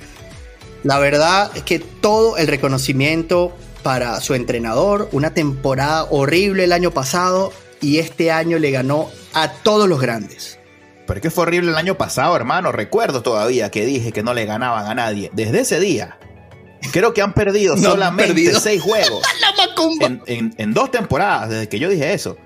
La 0.81 0.97
verdad 0.97 1.51
es 1.53 1.61
que 1.61 1.77
todo 1.77 2.37
el 2.37 2.47
reconocimiento 2.47 3.55
para 3.83 4.19
su 4.19 4.33
entrenador, 4.33 5.09
una 5.11 5.35
temporada 5.35 6.05
horrible 6.09 6.63
el 6.63 6.71
año 6.71 6.89
pasado, 6.89 7.53
y 7.81 7.97
este 7.97 8.31
año 8.31 8.59
le 8.59 8.71
ganó 8.71 9.09
a 9.33 9.51
todos 9.51 9.89
los 9.89 9.99
grandes. 9.99 10.59
Pero 11.07 11.17
es 11.17 11.21
que 11.21 11.31
fue 11.31 11.43
horrible 11.43 11.71
el 11.71 11.77
año 11.77 11.97
pasado, 11.97 12.35
hermano. 12.35 12.71
Recuerdo 12.71 13.21
todavía 13.21 13.71
que 13.71 13.85
dije 13.85 14.11
que 14.11 14.23
no 14.23 14.33
le 14.33 14.45
ganaban 14.45 14.85
a 14.85 14.93
nadie. 14.93 15.31
Desde 15.33 15.61
ese 15.61 15.79
día, 15.79 16.17
creo 16.93 17.13
que 17.13 17.21
han 17.21 17.33
perdido 17.33 17.75
solamente 17.77 18.53
seis 18.59 18.81
juegos. 18.81 19.23
en, 20.27 20.53
en, 20.57 20.73
dos 20.73 20.91
temporadas, 20.91 21.49
desde 21.49 21.67
que 21.67 21.79
yo 21.79 21.89
dije 21.89 22.13
eso, 22.13 22.37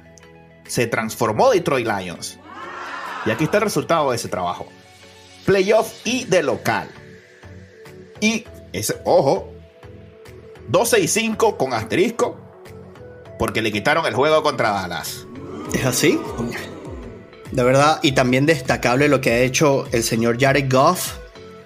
se 0.65 0.88
transformó 0.88 1.52
Detroit 1.52 1.86
Lions. 1.86 2.39
Y 3.26 3.32
aquí 3.32 3.43
está 3.43 3.58
el 3.58 3.63
resultado 3.63 4.12
de 4.12 4.15
ese 4.15 4.30
trabajo. 4.30 4.67
Playoff 5.45 5.91
y 6.06 6.24
de 6.26 6.41
local. 6.41 6.88
Y, 8.21 8.45
ese, 8.71 8.95
ojo, 9.04 9.52
12 10.69 11.02
y 11.02 11.08
5 11.08 11.58
con 11.58 11.74
asterisco 11.74 12.44
porque 13.38 13.62
le 13.62 13.71
quitaron 13.71 14.06
el 14.06 14.13
juego 14.13 14.43
contra 14.43 14.71
Dallas. 14.71 15.26
¿Es 15.74 15.86
así? 15.86 16.19
De 17.52 17.63
verdad, 17.63 18.00
y 18.02 18.13
también 18.13 18.45
destacable 18.45 19.08
lo 19.08 19.21
que 19.21 19.32
ha 19.32 19.39
hecho 19.39 19.88
el 19.91 20.04
señor 20.04 20.38
Jared 20.39 20.71
Goff, 20.71 21.13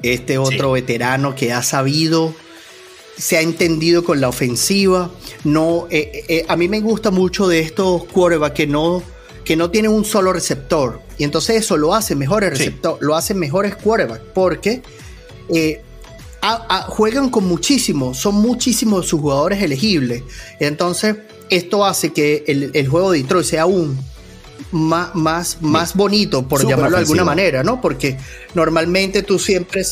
este 0.01 0.37
otro 0.37 0.71
veterano 0.71 1.35
que 1.35 1.51
ha 1.51 1.63
sabido, 1.63 2.33
se 3.17 3.37
ha 3.37 3.41
entendido 3.41 4.03
con 4.03 4.21
la 4.21 4.29
ofensiva. 4.29 5.11
No, 5.43 5.87
eh, 5.89 6.25
eh, 6.27 6.45
a 6.47 6.55
mí 6.55 6.67
me 6.67 6.79
gusta 6.79 7.11
mucho 7.11 7.47
de 7.47 7.59
estos 7.59 8.05
quarterbacks 8.05 8.55
que 8.55 8.67
no, 8.67 9.03
que 9.43 9.55
no 9.55 9.69
tienen 9.69 9.91
un 9.91 10.05
solo 10.05 10.31
receptor. 10.31 11.01
Y 11.17 11.23
entonces 11.23 11.57
eso 11.57 11.75
lo 11.75 11.93
hace 11.93 12.15
mejores 12.15 12.51
receptor, 12.51 12.97
lo 13.01 13.15
hacen 13.15 13.37
mejores 13.37 13.75
quarterbacks, 13.75 14.23
porque 14.33 14.81
eh, 15.53 15.81
juegan 16.87 17.29
con 17.29 17.45
muchísimos, 17.45 18.17
son 18.17 18.35
muchísimos 18.35 19.07
sus 19.07 19.19
jugadores 19.19 19.61
elegibles. 19.61 20.23
Entonces, 20.59 21.17
esto 21.49 21.85
hace 21.85 22.11
que 22.11 22.43
el, 22.47 22.71
el 22.73 22.87
juego 22.87 23.11
de 23.11 23.21
Detroit 23.21 23.45
sea 23.45 23.63
aún 23.63 23.97
más, 24.71 25.15
más, 25.15 25.61
más 25.61 25.95
bonito, 25.95 26.47
por 26.47 26.67
llamarlo 26.67 26.97
de 26.97 27.03
alguna 27.03 27.23
manera, 27.23 27.63
¿no? 27.63 27.81
Porque 27.81 28.17
normalmente 28.53 29.23
tú 29.23 29.39
siempre 29.39 29.83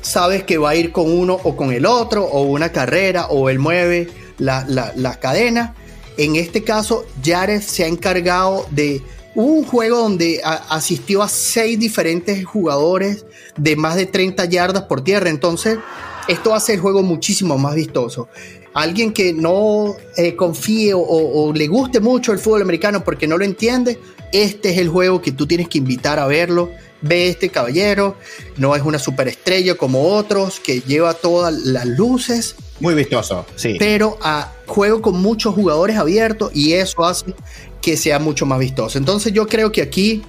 sabes 0.00 0.44
que 0.44 0.58
va 0.58 0.70
a 0.70 0.74
ir 0.74 0.92
con 0.92 1.10
uno 1.10 1.38
o 1.42 1.56
con 1.56 1.72
el 1.72 1.86
otro, 1.86 2.24
o 2.24 2.42
una 2.42 2.70
carrera, 2.70 3.26
o 3.26 3.48
él 3.48 3.58
mueve 3.58 4.08
la, 4.38 4.64
la, 4.66 5.18
cadena. 5.18 5.74
En 6.16 6.36
este 6.36 6.62
caso, 6.62 7.06
Jared 7.24 7.62
se 7.62 7.84
ha 7.84 7.86
encargado 7.86 8.66
de 8.70 9.02
un 9.34 9.64
juego 9.64 9.98
donde 9.98 10.40
asistió 10.42 11.22
a 11.22 11.28
seis 11.28 11.78
diferentes 11.78 12.44
jugadores 12.44 13.24
de 13.56 13.76
más 13.76 13.96
de 13.96 14.06
30 14.06 14.44
yardas 14.46 14.84
por 14.84 15.02
tierra. 15.02 15.30
Entonces, 15.30 15.78
esto 16.26 16.54
hace 16.54 16.74
el 16.74 16.80
juego 16.80 17.02
muchísimo 17.02 17.56
más 17.56 17.74
vistoso 17.74 18.28
alguien 18.74 19.12
que 19.12 19.32
no 19.32 19.96
eh, 20.16 20.36
confíe 20.36 20.92
o, 20.94 21.52
le 21.52 21.66
guste 21.66 22.00
mucho 22.00 22.32
el 22.32 22.38
fútbol 22.38 22.62
americano 22.62 23.04
porque 23.04 23.26
no 23.26 23.38
lo 23.38 23.44
entiende, 23.44 23.98
este 24.32 24.70
es 24.70 24.78
el 24.78 24.88
juego 24.88 25.20
que 25.22 25.32
tú 25.32 25.46
tienes 25.46 25.68
que 25.68 25.78
invitar 25.78 26.18
a 26.18 26.26
verlo. 26.26 26.70
Ve 27.00 27.28
este 27.28 27.48
caballero, 27.48 28.16
no 28.56 28.74
es 28.74 28.82
una 28.82 28.98
superestrella 28.98 29.76
como 29.76 30.02
otros 30.02 30.58
que 30.58 30.80
lleva 30.80 31.14
todas 31.14 31.54
las 31.54 31.86
luces. 31.86 32.56
Muy 32.80 32.94
vistoso, 32.94 33.46
sí. 33.54 33.76
Pero 33.78 34.18
a 34.20 34.52
juego 34.66 35.00
con 35.00 35.20
muchos 35.22 35.54
jugadores 35.54 35.96
abiertos 35.96 36.50
y 36.54 36.72
eso 36.72 37.04
hace 37.04 37.26
que 37.80 37.96
sea 37.96 38.18
mucho 38.18 38.46
más 38.46 38.58
vistoso. 38.58 38.98
Entonces 38.98 39.32
yo 39.32 39.46
creo 39.46 39.70
que 39.70 39.80
aquí 39.80 40.22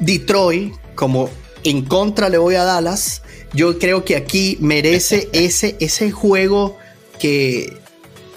Detroit, 0.00 0.74
como 0.96 1.30
en 1.62 1.84
contra 1.84 2.28
le 2.28 2.38
voy 2.38 2.56
a 2.56 2.64
Dallas, 2.64 3.22
yo 3.52 3.78
creo 3.78 4.04
que 4.04 4.16
aquí 4.16 4.58
merece 4.60 5.28
ese, 5.32 5.76
ese 5.80 6.10
juego 6.10 6.76
que 7.18 7.78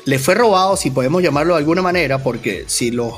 le 0.06 0.20
fue 0.20 0.36
robado, 0.36 0.76
si 0.76 0.92
podemos 0.92 1.22
llamarlo 1.22 1.54
de 1.54 1.60
alguna 1.60 1.82
manera, 1.82 2.18
porque 2.24 2.66
si 2.68 2.92
los 2.92 3.14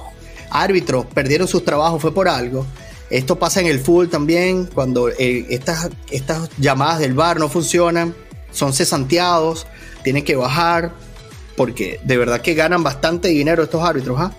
árbitros 0.49 1.05
perdieron 1.05 1.47
sus 1.47 1.63
trabajos 1.63 2.01
fue 2.01 2.13
por 2.13 2.27
algo. 2.27 2.65
Esto 3.09 3.39
pasa 3.39 3.59
en 3.59 3.67
el 3.67 3.79
fútbol 3.79 4.09
también, 4.09 4.67
cuando 4.67 5.09
eh, 5.09 5.45
estas, 5.49 5.89
estas 6.09 6.49
llamadas 6.57 6.99
del 6.99 7.13
bar 7.13 7.39
no 7.39 7.49
funcionan, 7.49 8.15
son 8.51 8.73
cesanteados, 8.73 9.67
tienen 10.03 10.23
que 10.23 10.35
bajar, 10.35 10.91
porque 11.57 11.99
de 12.03 12.17
verdad 12.17 12.41
que 12.41 12.53
ganan 12.53 12.83
bastante 12.83 13.27
dinero 13.29 13.63
estos 13.63 13.83
árbitros, 13.83 14.17
¿ah? 14.19 14.31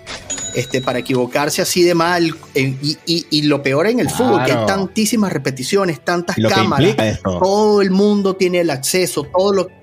Este, 0.55 0.81
para 0.81 0.99
equivocarse 0.99 1.61
así 1.63 1.83
de 1.83 1.95
mal. 1.95 2.35
y, 2.53 3.41
lo 3.43 3.63
peor 3.63 3.87
en 3.87 3.99
el 3.99 4.09
fútbol, 4.09 4.43
que 4.45 4.51
hay 4.51 4.65
tantísimas 4.67 5.33
repeticiones, 5.33 6.03
tantas 6.03 6.35
cámaras, 6.49 7.19
todo 7.23 7.81
el 7.81 7.89
mundo 7.89 8.35
tiene 8.35 8.59
el 8.59 8.69
acceso, 8.69 9.23
todo 9.23 9.53
lo 9.53 9.82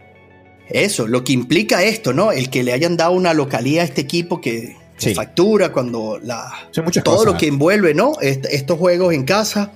eso, 0.70 1.06
lo 1.06 1.24
que 1.24 1.32
implica 1.32 1.82
esto, 1.82 2.12
¿no? 2.12 2.32
El 2.32 2.50
que 2.50 2.62
le 2.62 2.72
hayan 2.72 2.96
dado 2.96 3.12
una 3.12 3.34
localía 3.34 3.82
a 3.82 3.84
este 3.84 4.00
equipo 4.00 4.40
que 4.40 4.76
factura 5.14 5.72
cuando 5.72 6.18
la 6.22 6.52
todo 7.02 7.24
lo 7.24 7.36
que 7.36 7.46
envuelve, 7.46 7.94
¿no? 7.94 8.12
estos 8.20 8.78
juegos 8.78 9.14
en 9.14 9.24
casa. 9.24 9.72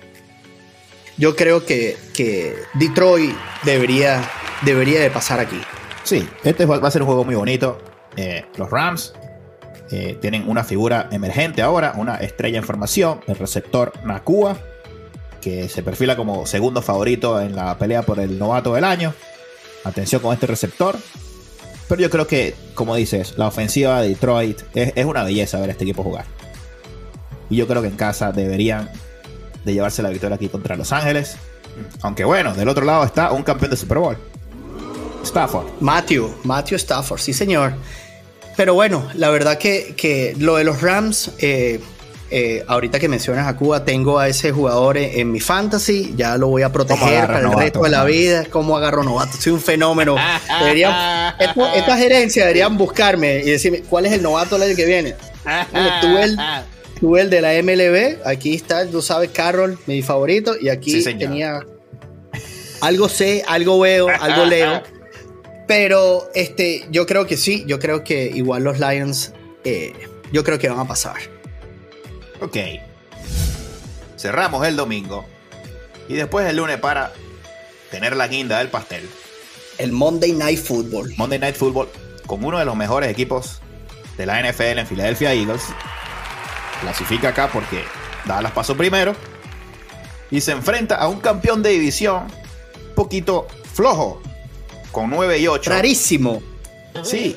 Yo 1.16 1.36
creo 1.36 1.64
que, 1.64 1.96
que 2.12 2.54
Detroit 2.74 3.34
debería, 3.64 4.28
debería 4.62 5.00
de 5.00 5.10
pasar 5.10 5.38
aquí. 5.38 5.60
Sí, 6.02 6.28
este 6.42 6.66
va 6.66 6.76
a 6.76 6.90
ser 6.90 7.02
un 7.02 7.06
juego 7.06 7.24
muy 7.24 7.36
bonito. 7.36 7.78
Eh, 8.16 8.44
los 8.56 8.68
Rams 8.68 9.14
eh, 9.90 10.18
tienen 10.20 10.48
una 10.48 10.64
figura 10.64 11.08
emergente 11.12 11.62
ahora, 11.62 11.94
una 11.96 12.16
estrella 12.16 12.58
en 12.58 12.64
formación, 12.64 13.20
el 13.28 13.36
receptor 13.36 13.92
Nakua, 14.04 14.58
que 15.40 15.68
se 15.68 15.82
perfila 15.82 16.16
como 16.16 16.46
segundo 16.46 16.82
favorito 16.82 17.40
en 17.40 17.54
la 17.54 17.78
pelea 17.78 18.02
por 18.02 18.18
el 18.18 18.38
novato 18.38 18.74
del 18.74 18.84
año. 18.84 19.14
Atención 19.84 20.20
con 20.20 20.32
este 20.32 20.46
receptor. 20.46 20.96
Pero 21.88 22.00
yo 22.00 22.10
creo 22.10 22.26
que, 22.26 22.54
como 22.74 22.96
dices, 22.96 23.34
la 23.36 23.46
ofensiva 23.46 24.00
de 24.00 24.08
Detroit 24.08 24.62
es, 24.74 25.04
una 25.04 25.22
belleza 25.22 25.60
ver 25.60 25.68
a 25.68 25.72
este 25.72 25.84
equipo 25.84 26.02
jugar. 26.02 26.24
Y 27.50 27.56
yo 27.56 27.66
creo 27.66 27.82
que 27.82 27.88
en 27.88 27.96
casa 27.96 28.32
deberían 28.32 28.90
de 29.64 29.74
llevarse 29.74 30.02
la 30.02 30.08
victoria 30.08 30.36
aquí 30.36 30.48
contra 30.48 30.76
Los 30.76 30.92
Ángeles. 30.92 31.36
Aunque 32.00 32.24
bueno, 32.24 32.54
del 32.54 32.68
otro 32.68 32.84
lado 32.84 33.04
está 33.04 33.32
un 33.32 33.42
campeón 33.42 33.70
de 33.70 33.76
Super 33.76 33.98
Bowl. 33.98 34.16
Stafford. 35.22 35.66
Matthew, 35.80 36.34
Matthew 36.44 36.76
Stafford, 36.76 37.20
sí 37.20 37.32
señor. 37.32 37.74
Pero 38.56 38.74
bueno, 38.74 39.08
la 39.14 39.30
verdad 39.30 39.58
que, 39.58 39.94
que 39.96 40.34
lo 40.38 40.56
de 40.56 40.64
los 40.64 40.80
Rams, 40.80 41.32
eh, 41.38 41.80
eh, 42.30 42.64
ahorita 42.66 42.98
que 42.98 43.08
mencionas 43.08 43.46
a 43.46 43.56
Cuba, 43.56 43.84
tengo 43.84 44.18
a 44.18 44.28
ese 44.28 44.50
jugador 44.50 44.96
en, 44.96 45.30
mi 45.30 45.40
fantasy, 45.40 46.14
ya 46.16 46.36
lo 46.36 46.48
voy 46.48 46.62
a 46.62 46.72
proteger 46.72 47.26
para 47.26 47.40
el 47.40 47.52
resto 47.52 47.82
de 47.82 47.90
la 47.90 48.04
vida. 48.04 48.46
¿Cómo 48.50 48.76
agarro 48.76 49.04
novato? 49.04 49.36
Soy 49.38 49.52
un 49.52 49.60
fenómeno. 49.60 50.16
Deberían, 50.60 51.34
esta, 51.38 51.96
gerencia 51.96 52.42
deberían 52.44 52.76
buscarme 52.76 53.38
y 53.38 53.50
decirme 53.50 53.82
cuál 53.82 54.06
es 54.06 54.12
el 54.12 54.22
novato 54.22 54.60
el 54.62 54.74
que 54.74 54.86
viene. 54.86 55.14
tú, 57.00 57.16
el, 57.16 57.30
de 57.30 57.40
la 57.40 57.52
MLB, 57.62 58.26
aquí 58.26 58.54
está, 58.54 58.86
tú 58.86 59.02
sabes, 59.02 59.30
Carroll, 59.30 59.78
mi 59.86 60.02
favorito, 60.02 60.54
y 60.58 60.70
aquí 60.70 61.02
tenía 61.04 61.60
algo 62.80 63.08
sé, 63.08 63.44
algo 63.46 63.78
veo, 63.80 64.08
algo 64.08 64.44
leo. 64.46 64.82
Pero 65.66 66.30
este, 66.34 66.86
yo 66.90 67.06
creo 67.06 67.26
que 67.26 67.36
sí, 67.36 67.64
yo 67.66 67.78
creo 67.78 68.04
que 68.04 68.26
igual 68.26 68.64
los 68.64 68.78
Lions, 68.80 69.32
eh, 69.64 69.92
yo 70.32 70.44
creo 70.44 70.58
que 70.58 70.68
van 70.68 70.78
a 70.78 70.88
pasar. 70.88 71.33
Ok. 72.44 72.56
Cerramos 74.18 74.66
el 74.66 74.76
domingo. 74.76 75.24
Y 76.08 76.14
después 76.14 76.46
el 76.46 76.56
lunes 76.56 76.78
para 76.78 77.12
tener 77.90 78.14
la 78.16 78.28
guinda 78.28 78.58
del 78.58 78.68
pastel. 78.68 79.08
El 79.78 79.92
Monday 79.92 80.32
Night 80.32 80.58
Football. 80.58 81.14
Monday 81.16 81.38
Night 81.38 81.56
Football 81.56 81.88
con 82.26 82.44
uno 82.44 82.58
de 82.58 82.64
los 82.66 82.76
mejores 82.76 83.10
equipos 83.10 83.60
de 84.18 84.26
la 84.26 84.40
NFL 84.42 84.78
en 84.78 84.86
Philadelphia 84.86 85.32
Eagles. 85.32 85.62
Clasifica 86.80 87.30
acá 87.30 87.48
porque 87.50 87.82
Dallas 88.26 88.52
pasó 88.52 88.76
primero. 88.76 89.16
Y 90.30 90.42
se 90.42 90.52
enfrenta 90.52 90.96
a 90.96 91.08
un 91.08 91.20
campeón 91.20 91.62
de 91.62 91.70
división 91.70 92.24
un 92.88 92.94
poquito 92.94 93.46
flojo. 93.72 94.20
Con 94.92 95.08
9 95.10 95.38
y 95.38 95.48
8. 95.48 95.70
Rarísimo. 95.70 96.42
Sí. 97.02 97.36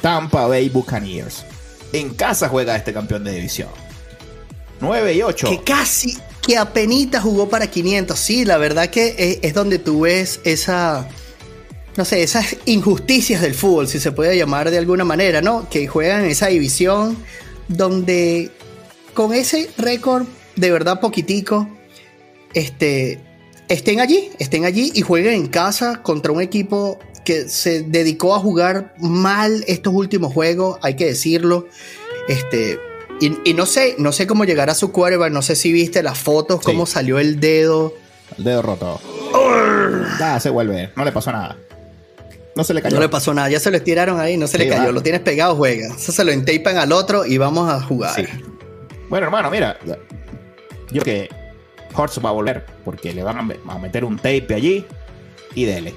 Tampa 0.00 0.46
Bay 0.46 0.68
Buccaneers. 0.68 1.44
En 1.92 2.14
casa 2.14 2.48
juega 2.48 2.76
este 2.76 2.92
campeón 2.92 3.24
de 3.24 3.32
división. 3.32 3.68
9 4.80 5.14
y 5.14 5.22
8. 5.22 5.48
Que 5.48 5.62
casi, 5.62 6.16
que 6.42 6.56
apenas 6.56 7.22
jugó 7.22 7.48
para 7.48 7.66
500. 7.66 8.18
Sí, 8.18 8.44
la 8.44 8.56
verdad 8.58 8.88
que 8.88 9.38
es, 9.42 9.54
donde 9.54 9.78
tú 9.78 10.00
ves 10.00 10.40
esa, 10.44 11.08
no 11.96 12.04
sé, 12.04 12.22
esas 12.22 12.56
injusticias 12.64 13.42
del 13.42 13.54
fútbol, 13.54 13.88
si 13.88 14.00
se 14.00 14.12
puede 14.12 14.36
llamar 14.36 14.70
de 14.70 14.78
alguna 14.78 15.04
manera, 15.04 15.42
¿no? 15.42 15.68
Que 15.68 15.86
juegan 15.86 16.24
en 16.24 16.30
esa 16.30 16.48
división 16.48 17.16
donde 17.68 18.50
con 19.14 19.32
ese 19.32 19.70
récord 19.76 20.26
de 20.56 20.70
verdad 20.70 21.00
poquitico, 21.00 21.68
este, 22.54 23.20
estén 23.68 24.00
allí, 24.00 24.30
estén 24.38 24.64
allí 24.64 24.90
y 24.94 25.02
jueguen 25.02 25.34
en 25.34 25.46
casa 25.46 26.02
contra 26.02 26.32
un 26.32 26.40
equipo 26.40 26.98
que 27.24 27.48
se 27.48 27.82
dedicó 27.82 28.34
a 28.34 28.40
jugar 28.40 28.94
mal 28.98 29.64
estos 29.68 29.92
últimos 29.94 30.32
juegos, 30.32 30.78
hay 30.82 30.96
que 30.96 31.06
decirlo. 31.06 31.68
Este, 32.28 32.78
y, 33.20 33.54
no 33.54 33.66
sé, 33.66 33.96
no 33.98 34.12
sé 34.12 34.26
cómo 34.26 34.44
llegar 34.44 34.70
a 34.70 34.74
su 34.74 34.92
quarterback, 34.92 35.32
no 35.32 35.42
sé 35.42 35.54
si 35.54 35.72
viste 35.72 36.02
las 36.02 36.18
fotos, 36.18 36.60
cómo 36.62 36.86
salió 36.86 37.18
el 37.18 37.38
dedo. 37.38 37.94
El 38.38 38.44
dedo 38.44 38.62
roto. 38.62 39.00
se 40.40 40.50
vuelve, 40.50 40.90
no 40.96 41.04
le 41.04 41.12
pasó 41.12 41.32
nada. 41.32 41.56
No 42.56 42.64
se 42.64 42.74
le 42.74 42.82
cayó. 42.82 42.96
No 42.96 43.02
le 43.02 43.08
pasó 43.08 43.32
nada, 43.32 43.48
ya 43.48 43.60
se 43.60 43.70
lo 43.70 43.76
estiraron 43.76 44.18
ahí, 44.20 44.36
no 44.36 44.46
se 44.46 44.58
le 44.58 44.68
cayó. 44.68 44.92
Lo 44.92 45.02
tienes 45.02 45.20
pegado, 45.20 45.54
juega. 45.54 45.94
Eso 45.94 46.12
se 46.12 46.24
lo 46.24 46.32
entapan 46.32 46.78
al 46.78 46.92
otro 46.92 47.24
y 47.24 47.38
vamos 47.38 47.70
a 47.70 47.80
jugar. 47.80 48.14
Bueno, 49.08 49.26
hermano, 49.26 49.50
mira. 49.50 49.78
Yo 50.90 51.02
que 51.02 51.28
Hortz 51.94 52.18
va 52.24 52.30
a 52.30 52.32
volver 52.32 52.66
porque 52.84 53.12
le 53.12 53.22
van 53.22 53.38
a 53.38 53.78
meter 53.78 54.04
un 54.04 54.16
tape 54.16 54.54
allí 54.54 54.84
y 55.54 55.64
dele. 55.64 55.94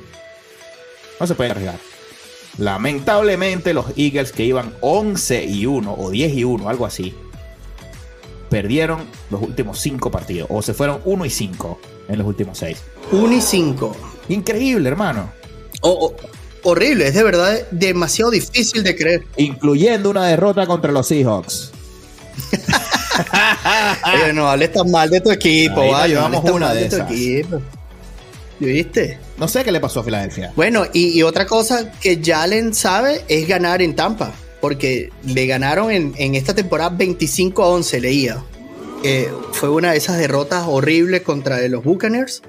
No 1.19 1.27
se 1.27 1.35
puede 1.35 1.51
arriesgar. 1.51 1.92
Lamentablemente 2.57 3.73
los 3.73 3.85
Eagles 3.97 4.31
que 4.31 4.43
iban 4.45 4.73
11 4.81 5.45
y 5.45 5.65
1 5.65 5.95
o 5.97 6.09
10 6.11 6.33
y 6.33 6.43
1, 6.43 6.69
algo 6.69 6.85
así, 6.85 7.13
perdieron 8.49 9.05
los 9.31 9.41
últimos 9.41 9.79
5 9.79 10.11
partidos 10.11 10.47
o 10.51 10.61
se 10.61 10.73
fueron 10.73 11.01
1 11.05 11.25
y 11.25 11.29
5 11.29 11.79
en 12.09 12.17
los 12.19 12.27
últimos 12.27 12.57
6. 12.59 12.77
1 13.11 13.33
y 13.33 13.41
5. 13.41 13.95
Increíble, 14.29 14.87
hermano. 14.89 15.31
horrible, 16.63 17.07
es 17.07 17.15
de 17.15 17.23
verdad 17.23 17.57
demasiado 17.71 18.29
difícil 18.31 18.83
de 18.83 18.95
creer. 18.95 19.23
Incluyendo 19.37 20.09
una 20.11 20.27
derrota 20.27 20.65
contra 20.67 20.91
los 20.91 21.07
Seahawks. 21.07 21.71
Oye, 24.13 24.33
no 24.33 24.47
hables 24.49 24.71
tan 24.71 24.89
mal 24.89 25.09
de 25.09 25.21
tu 25.21 25.31
equipo, 25.31 25.81
Ahí 25.81 25.91
vaya, 25.91 26.07
llevamos 26.07 26.49
una 26.51 26.73
de 26.73 26.85
tu 26.89 26.95
esas. 26.95 27.11
equipo. 27.11 27.61
¿Viste? 28.65 29.17
No 29.37 29.47
sé 29.47 29.63
qué 29.63 29.71
le 29.71 29.79
pasó 29.79 29.99
a 29.99 30.03
Filadelfia. 30.03 30.51
Bueno, 30.55 30.85
y, 30.93 31.07
y 31.17 31.23
otra 31.23 31.45
cosa 31.45 31.91
que 31.99 32.21
Jalen 32.23 32.73
sabe 32.73 33.21
es 33.27 33.47
ganar 33.47 33.81
en 33.81 33.95
Tampa, 33.95 34.31
porque 34.61 35.09
le 35.25 35.45
ganaron 35.47 35.91
en, 35.91 36.13
en 36.17 36.35
esta 36.35 36.53
temporada 36.55 36.89
25 36.91 37.63
a 37.63 37.67
11, 37.67 38.01
leía. 38.01 38.43
Eh, 39.03 39.29
fue 39.51 39.69
una 39.69 39.91
de 39.91 39.97
esas 39.97 40.17
derrotas 40.17 40.63
horribles 40.67 41.21
contra 41.23 41.59
los 41.67 41.83
Buccaneers. 41.83 42.41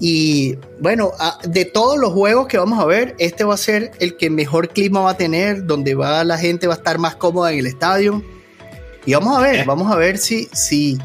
Y 0.00 0.56
bueno, 0.80 1.12
a- 1.20 1.38
de 1.46 1.64
todos 1.64 1.96
los 1.98 2.12
juegos 2.12 2.48
que 2.48 2.58
vamos 2.58 2.80
a 2.80 2.84
ver, 2.86 3.14
este 3.18 3.44
va 3.44 3.54
a 3.54 3.58
ser 3.58 3.92
el 4.00 4.16
que 4.16 4.30
mejor 4.30 4.70
clima 4.70 5.00
va 5.00 5.12
a 5.12 5.16
tener, 5.16 5.64
donde 5.66 5.94
va 5.94 6.24
la 6.24 6.38
gente 6.38 6.66
va 6.66 6.74
a 6.74 6.76
estar 6.78 6.98
más 6.98 7.14
cómoda 7.14 7.52
en 7.52 7.60
el 7.60 7.66
estadio. 7.66 8.20
Y 9.06 9.14
vamos 9.14 9.36
a 9.38 9.40
ver, 9.42 9.54
Eh. 9.60 9.64
vamos 9.64 9.92
a 9.92 9.96
ver 9.96 10.18
si, 10.18 10.48
si, 10.52 10.98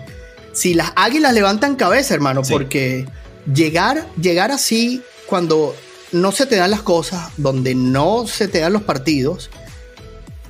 si 0.52 0.74
las 0.74 0.94
águilas 0.96 1.34
levantan 1.34 1.76
cabeza, 1.76 2.16
hermano, 2.16 2.44
Sí. 2.44 2.54
porque 2.54 3.06
llegar, 3.54 4.08
llegar 4.22 4.52
así 4.52 5.02
cuando 5.26 5.76
no 6.12 6.32
se 6.32 6.46
te 6.46 6.56
dan 6.56 6.72
las 6.72 6.82
cosas, 6.82 7.32
donde 7.38 7.76
no 7.76 8.28
se 8.28 8.48
te 8.48 8.60
dan 8.60 8.74
los 8.74 8.84
partidos, 8.84 9.50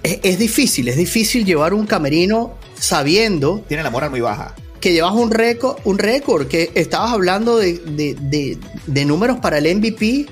es, 0.03 0.19
es 0.23 0.39
difícil, 0.39 0.87
es 0.87 0.97
difícil 0.97 1.45
llevar 1.45 1.73
un 1.73 1.85
camerino 1.87 2.57
sabiendo 2.79 3.63
Tiene 3.67 3.83
la 3.83 3.89
moral 3.89 4.09
muy 4.11 4.21
baja. 4.21 4.55
que 4.79 4.93
llevas 4.93 5.13
un 5.13 5.31
récord, 5.31 5.77
un 5.83 5.97
récord, 5.97 6.47
que 6.47 6.71
estabas 6.75 7.11
hablando 7.11 7.57
de, 7.57 7.73
de- 7.79 8.15
de- 8.19 8.57
de 8.85 9.05
números 9.05 9.39
para 9.39 9.57
el 9.57 9.65
MVP 9.77 10.27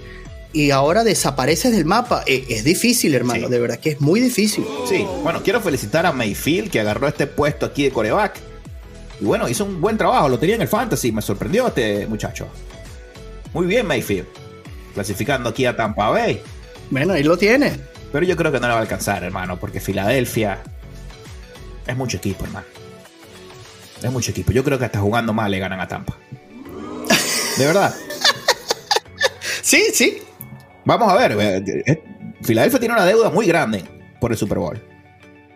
y 0.54 0.70
ahora 0.72 1.04
desapareces 1.04 1.72
del 1.76 1.84
mapa. 1.86 2.24
E- 2.28 2.46
Es, 2.50 2.64
difícil, 2.64 3.16
hermano, 3.16 3.48
Sí. 3.48 3.52
de 3.52 3.60
verdad 3.60 3.80
que 3.80 3.90
es 3.90 4.02
muy 4.02 4.20
difícil. 4.22 4.64
Sí, 4.88 5.06
bueno, 5.24 5.42
quiero 5.44 5.60
felicitar 5.62 6.06
a 6.06 6.12
Mayfield 6.14 6.70
que 6.70 6.80
agarró 6.80 7.08
este 7.08 7.26
puesto 7.28 7.66
aquí 7.66 7.84
de 7.84 7.92
coreback. 7.92 8.40
Y 9.20 9.26
bueno, 9.26 9.48
hizo 9.48 9.66
un 9.66 9.80
buen 9.80 9.98
trabajo, 9.98 10.28
lo 10.30 10.38
tenía 10.40 10.56
en 10.56 10.62
el 10.62 10.68
fantasy, 10.68 11.12
me 11.12 11.22
sorprendió 11.22 11.68
este 11.68 12.06
muchacho. 12.08 12.48
Muy 13.54 13.66
bien, 13.66 13.86
Mayfield. 13.88 14.28
Clasificando 14.94 15.50
aquí 15.50 15.66
a 15.66 15.76
Tampa 15.76 16.10
Bay. 16.10 16.42
Bueno, 16.90 17.14
ahí 17.14 17.24
lo 17.24 17.38
tienes. 17.38 17.80
Pero 18.12 18.26
yo 18.26 18.36
creo 18.36 18.52
que 18.52 18.60
no 18.60 18.68
le 18.68 18.74
va 18.74 18.80
a 18.80 18.82
alcanzar, 18.82 19.24
hermano, 19.24 19.58
porque 19.60 19.80
Filadelfia 19.80 20.62
es 21.88 21.98
mucho 21.98 22.18
equipo, 22.18 22.46
hermano. 22.46 22.66
Es 24.02 24.12
mucho 24.12 24.32
equipo. 24.32 24.52
Yo 24.52 24.64
creo 24.64 24.78
que 24.78 24.86
hasta 24.86 25.00
jugando 25.00 25.34
mal 25.34 25.52
le 25.52 25.60
ganan 25.60 25.80
a 25.80 25.88
Tampa. 25.88 26.18
De 27.58 27.66
verdad. 27.66 27.94
Sí, 29.62 29.84
sí. 29.94 30.22
Vamos 30.86 31.12
a 31.12 31.16
ver. 31.16 31.32
eh, 31.40 31.84
eh, 31.88 32.04
Filadelfia 32.44 32.80
tiene 32.80 32.94
una 32.94 33.04
deuda 33.06 33.32
muy 33.32 33.48
grande 33.48 33.84
por 34.22 34.32
el 34.32 34.38
Super 34.38 34.60
Bowl. 34.60 34.80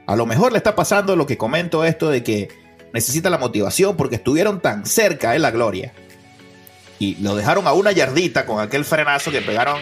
A 0.08 0.16
lo 0.16 0.26
mejor 0.26 0.52
le 0.52 0.58
está 0.58 0.76
pasando 0.76 1.16
lo 1.16 1.28
que 1.28 1.38
comento 1.38 1.86
esto 1.86 2.10
de 2.10 2.24
que 2.24 2.48
necesita 2.94 3.30
la 3.30 3.38
motivación 3.38 3.96
porque 3.98 4.16
estuvieron 4.16 4.62
tan 4.62 4.86
cerca 4.86 5.36
en 5.36 5.42
la 5.42 5.52
gloria. 5.52 5.94
Y 7.00 7.16
lo 7.16 7.36
dejaron 7.36 7.68
a 7.68 7.74
una 7.74 7.92
yardita 7.92 8.46
con 8.46 8.60
aquel 8.60 8.84
frenazo 8.84 9.32
que 9.32 9.42
pegaron 9.42 9.82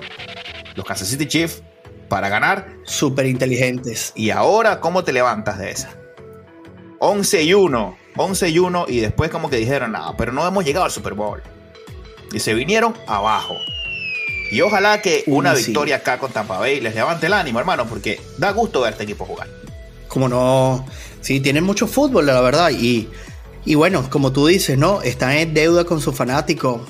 los 0.76 0.86
Kansas 0.86 1.08
City 1.08 1.26
Chiefs 1.26 1.64
para 2.10 2.30
ganar. 2.30 2.68
Súper 2.84 3.26
inteligentes. 3.26 4.14
Y 4.16 4.30
ahora, 4.30 4.80
¿cómo 4.80 5.04
te 5.04 5.14
levantas 5.14 5.58
de 5.58 5.72
esa? 5.72 5.96
11 7.00 7.44
y 7.44 7.54
1. 7.54 7.98
11 8.16 8.50
y 8.50 8.60
1 8.60 8.86
y 8.88 9.00
después 9.00 9.30
como 9.30 9.50
que 9.50 9.58
dijeron, 9.58 9.92
no, 9.92 10.16
pero 10.18 10.32
no 10.32 10.48
hemos 10.48 10.66
llegado 10.66 10.86
al 10.86 10.92
Super 10.92 11.14
Bowl. 11.14 11.42
Y 12.34 12.40
se 12.40 12.54
vinieron 12.54 12.96
abajo. 13.08 13.56
Y 14.52 14.62
ojalá 14.62 15.02
que 15.02 15.24
una 15.28 15.56
sí. 15.56 15.66
victoria 15.66 15.98
acá 15.98 16.20
con 16.20 16.32
Tampa 16.32 16.58
Bay 16.58 16.80
les 16.80 16.96
levante 16.96 17.28
el 17.28 17.34
ánimo, 17.34 17.60
hermano, 17.60 17.86
porque 17.86 18.20
da 18.38 18.52
gusto 18.52 18.82
ver 18.82 18.94
este 18.94 19.04
equipo 19.04 19.26
jugar. 19.26 19.48
Como 20.08 20.30
no. 20.30 20.86
Sí, 21.22 21.40
tienen 21.40 21.64
mucho 21.64 21.88
fútbol, 21.88 22.26
la 22.26 22.40
verdad. 22.42 22.72
Y, 22.72 23.10
y 23.66 23.76
bueno, 23.76 24.10
como 24.10 24.32
tú 24.32 24.48
dices, 24.48 24.78
¿no? 24.78 25.02
Están 25.02 25.32
en 25.34 25.54
deuda 25.54 25.84
con 25.84 26.02
sus 26.02 26.16
fanáticos. 26.16 26.82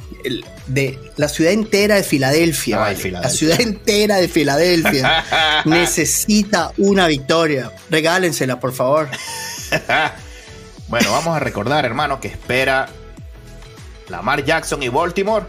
De 0.68 1.00
la 1.16 1.30
ciudad 1.30 1.54
entera 1.54 1.96
de 1.96 2.04
Filadelfia. 2.04 2.78
Ay, 2.78 2.82
vale. 2.82 2.96
Filadelfia. 2.98 3.22
La 3.22 3.30
ciudad 3.30 3.62
entera 3.62 4.18
de 4.18 4.28
Filadelfia 4.28 5.24
necesita 5.66 6.72
una 6.78 7.08
victoria. 7.08 7.72
Regálensela, 7.90 8.60
por 8.60 8.74
favor. 8.74 9.08
bueno, 10.88 11.12
vamos 11.12 11.36
a 11.36 11.40
recordar, 11.40 11.86
hermano, 11.86 12.20
que 12.20 12.28
espera 12.28 12.90
Lamar 14.10 14.44
Jackson 14.44 14.84
y 14.84 14.90
Baltimore. 14.90 15.46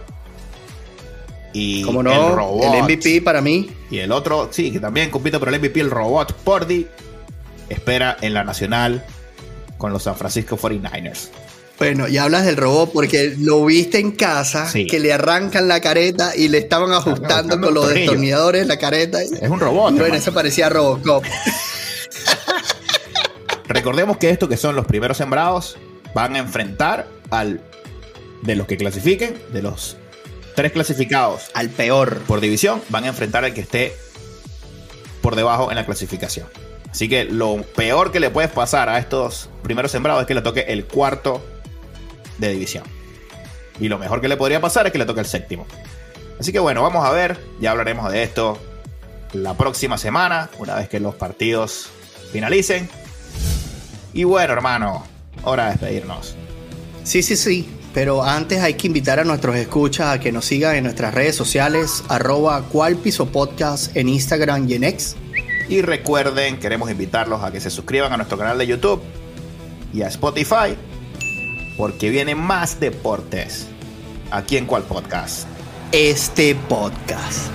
Y 1.53 1.83
Como 1.83 2.01
el 2.01 2.07
no, 2.07 2.37
robot. 2.37 2.75
el 2.75 2.83
MVP 2.85 3.23
para 3.23 3.41
mí. 3.41 3.71
Y 3.91 3.99
el 3.99 4.13
otro, 4.13 4.49
sí, 4.53 4.71
que 4.71 4.79
también 4.81 5.11
compite 5.11 5.39
por 5.39 5.49
el 5.53 5.59
MVP, 5.59 5.81
el 5.81 5.91
robot 5.91 6.33
Pordy, 6.45 6.87
espera 7.69 8.17
en 8.21 8.35
la 8.35 8.45
nacional 8.45 9.05
con 9.77 9.93
los 9.93 10.03
San 10.05 10.17
Francisco 10.17 10.57
49ers. 10.59 11.29
Bueno, 11.79 12.09
ya 12.09 12.25
hablas 12.25 12.45
del 12.45 12.57
robot 12.57 12.91
porque 12.93 13.35
lo 13.39 13.65
viste 13.65 14.01
en 14.01 14.11
casa, 14.11 14.69
Sí. 14.69 14.87
que 14.89 14.99
le 14.99 15.13
arrancan 15.13 15.69
la 15.69 15.81
careta 15.81 16.35
y 16.35 16.49
le 16.49 16.59
estaban 16.59 16.91
ajustando 16.93 17.61
con 17.61 17.73
los 17.73 17.89
destornilladores 17.89 18.67
la 18.67 18.79
careta. 18.79 19.23
Es 19.23 19.49
un 19.49 19.61
robot. 19.61 19.95
Bueno, 19.97 20.17
eso 20.17 20.35
parecía 20.35 20.69
Robocop. 20.69 21.23
Recordemos 23.69 24.17
que 24.17 24.31
estos 24.31 24.49
que 24.49 24.57
son 24.57 24.75
los 24.75 24.87
primeros 24.87 25.19
sembrados 25.19 25.77
van 26.15 26.35
a 26.35 26.39
enfrentar 26.39 27.07
al 27.31 27.61
de 28.43 28.57
los 28.57 28.67
que 28.67 28.77
clasifiquen, 28.77 29.39
de 29.53 29.63
los 29.63 29.97
tres 30.57 30.73
clasificados 30.73 31.43
Al 31.55 31.69
peor. 31.69 32.19
por 32.27 32.41
división, 32.41 32.83
van 32.89 33.05
a 33.05 33.09
enfrentar 33.09 33.45
al 33.45 33.53
que 33.55 33.61
esté 33.61 33.95
por 35.21 35.37
debajo 35.37 35.71
en 35.71 35.77
la 35.77 35.85
clasificación. 35.87 36.49
Así 36.91 37.09
que 37.09 37.25
lo 37.25 37.63
peor 37.63 38.13
que 38.13 38.21
le 38.21 38.31
puede 38.31 38.49
pasar 38.49 38.89
a 38.89 38.99
estos 38.99 39.51
primeros 39.63 39.91
sembrados 39.91 40.23
es 40.23 40.27
que 40.27 40.35
le 40.35 40.43
toque 40.43 40.65
el 40.69 40.85
cuarto 40.85 41.45
de 42.39 42.51
división. 42.51 42.85
Y 43.81 43.89
lo 43.89 43.99
mejor 43.99 44.21
que 44.21 44.29
le 44.29 44.37
podría 44.37 44.61
pasar 44.61 44.87
es 44.87 44.93
que 44.93 44.99
le 44.99 45.07
toque 45.07 45.21
el 45.21 45.27
séptimo. 45.27 45.67
Así 46.41 46.53
que 46.53 46.59
bueno, 46.59 46.83
vamos 46.83 47.05
a 47.05 47.11
ver, 47.11 47.39
ya 47.61 47.73
hablaremos 47.73 48.11
de 48.11 48.23
esto 48.23 48.59
la 49.33 49.55
próxima 49.55 49.99
semana, 49.99 50.51
una 50.59 50.75
vez 50.77 50.89
que 50.89 51.01
los 51.01 51.15
partidos 51.15 51.89
finalicen. 52.33 52.89
Y 54.13 54.25
bueno, 54.25 54.53
hermano, 54.53 55.05
hora 55.43 55.67
de 55.67 55.71
despedirnos. 55.73 56.35
Sí, 57.05 57.23
sí, 57.23 57.37
sí. 57.37 57.69
Pero 57.95 58.23
antes 58.23 58.61
hay 58.61 58.75
que 58.75 58.87
invitar 58.87 59.19
a 59.19 59.25
nuestros 59.25 59.57
escuchas 59.57 60.15
a 60.15 60.21
que 60.21 60.31
nos 60.31 60.45
sigan 60.45 60.77
en 60.77 60.85
nuestras 60.85 61.15
redes 61.15 61.35
sociales, 61.35 62.05
arroba 62.09 62.63
cualpiso 62.63 63.27
podcast 63.27 63.97
en 63.97 64.09
Instagram 64.09 64.69
y 64.69 64.75
en 64.75 64.85
X. 64.85 65.17
Y 65.69 65.83
recuerden, 65.83 66.59
queremos 66.59 66.91
invitarlos 66.91 67.43
a 67.43 67.51
que 67.51 67.61
se 67.61 67.71
suscriban 67.71 68.13
a 68.13 68.17
nuestro 68.17 68.39
canal 68.39 68.57
de 68.57 68.67
YouTube 68.67 69.03
y 69.93 70.03
a 70.03 70.09
Spotify, 70.09 70.77
porque 71.77 72.09
vienen 72.09 72.39
más 72.39 72.81
deportes 72.81 73.67
aquí 74.31 74.57
en 74.57 74.67
Cual 74.67 74.85
Podcast. 74.85 75.47
Este 75.93 76.55
podcast. 76.55 77.51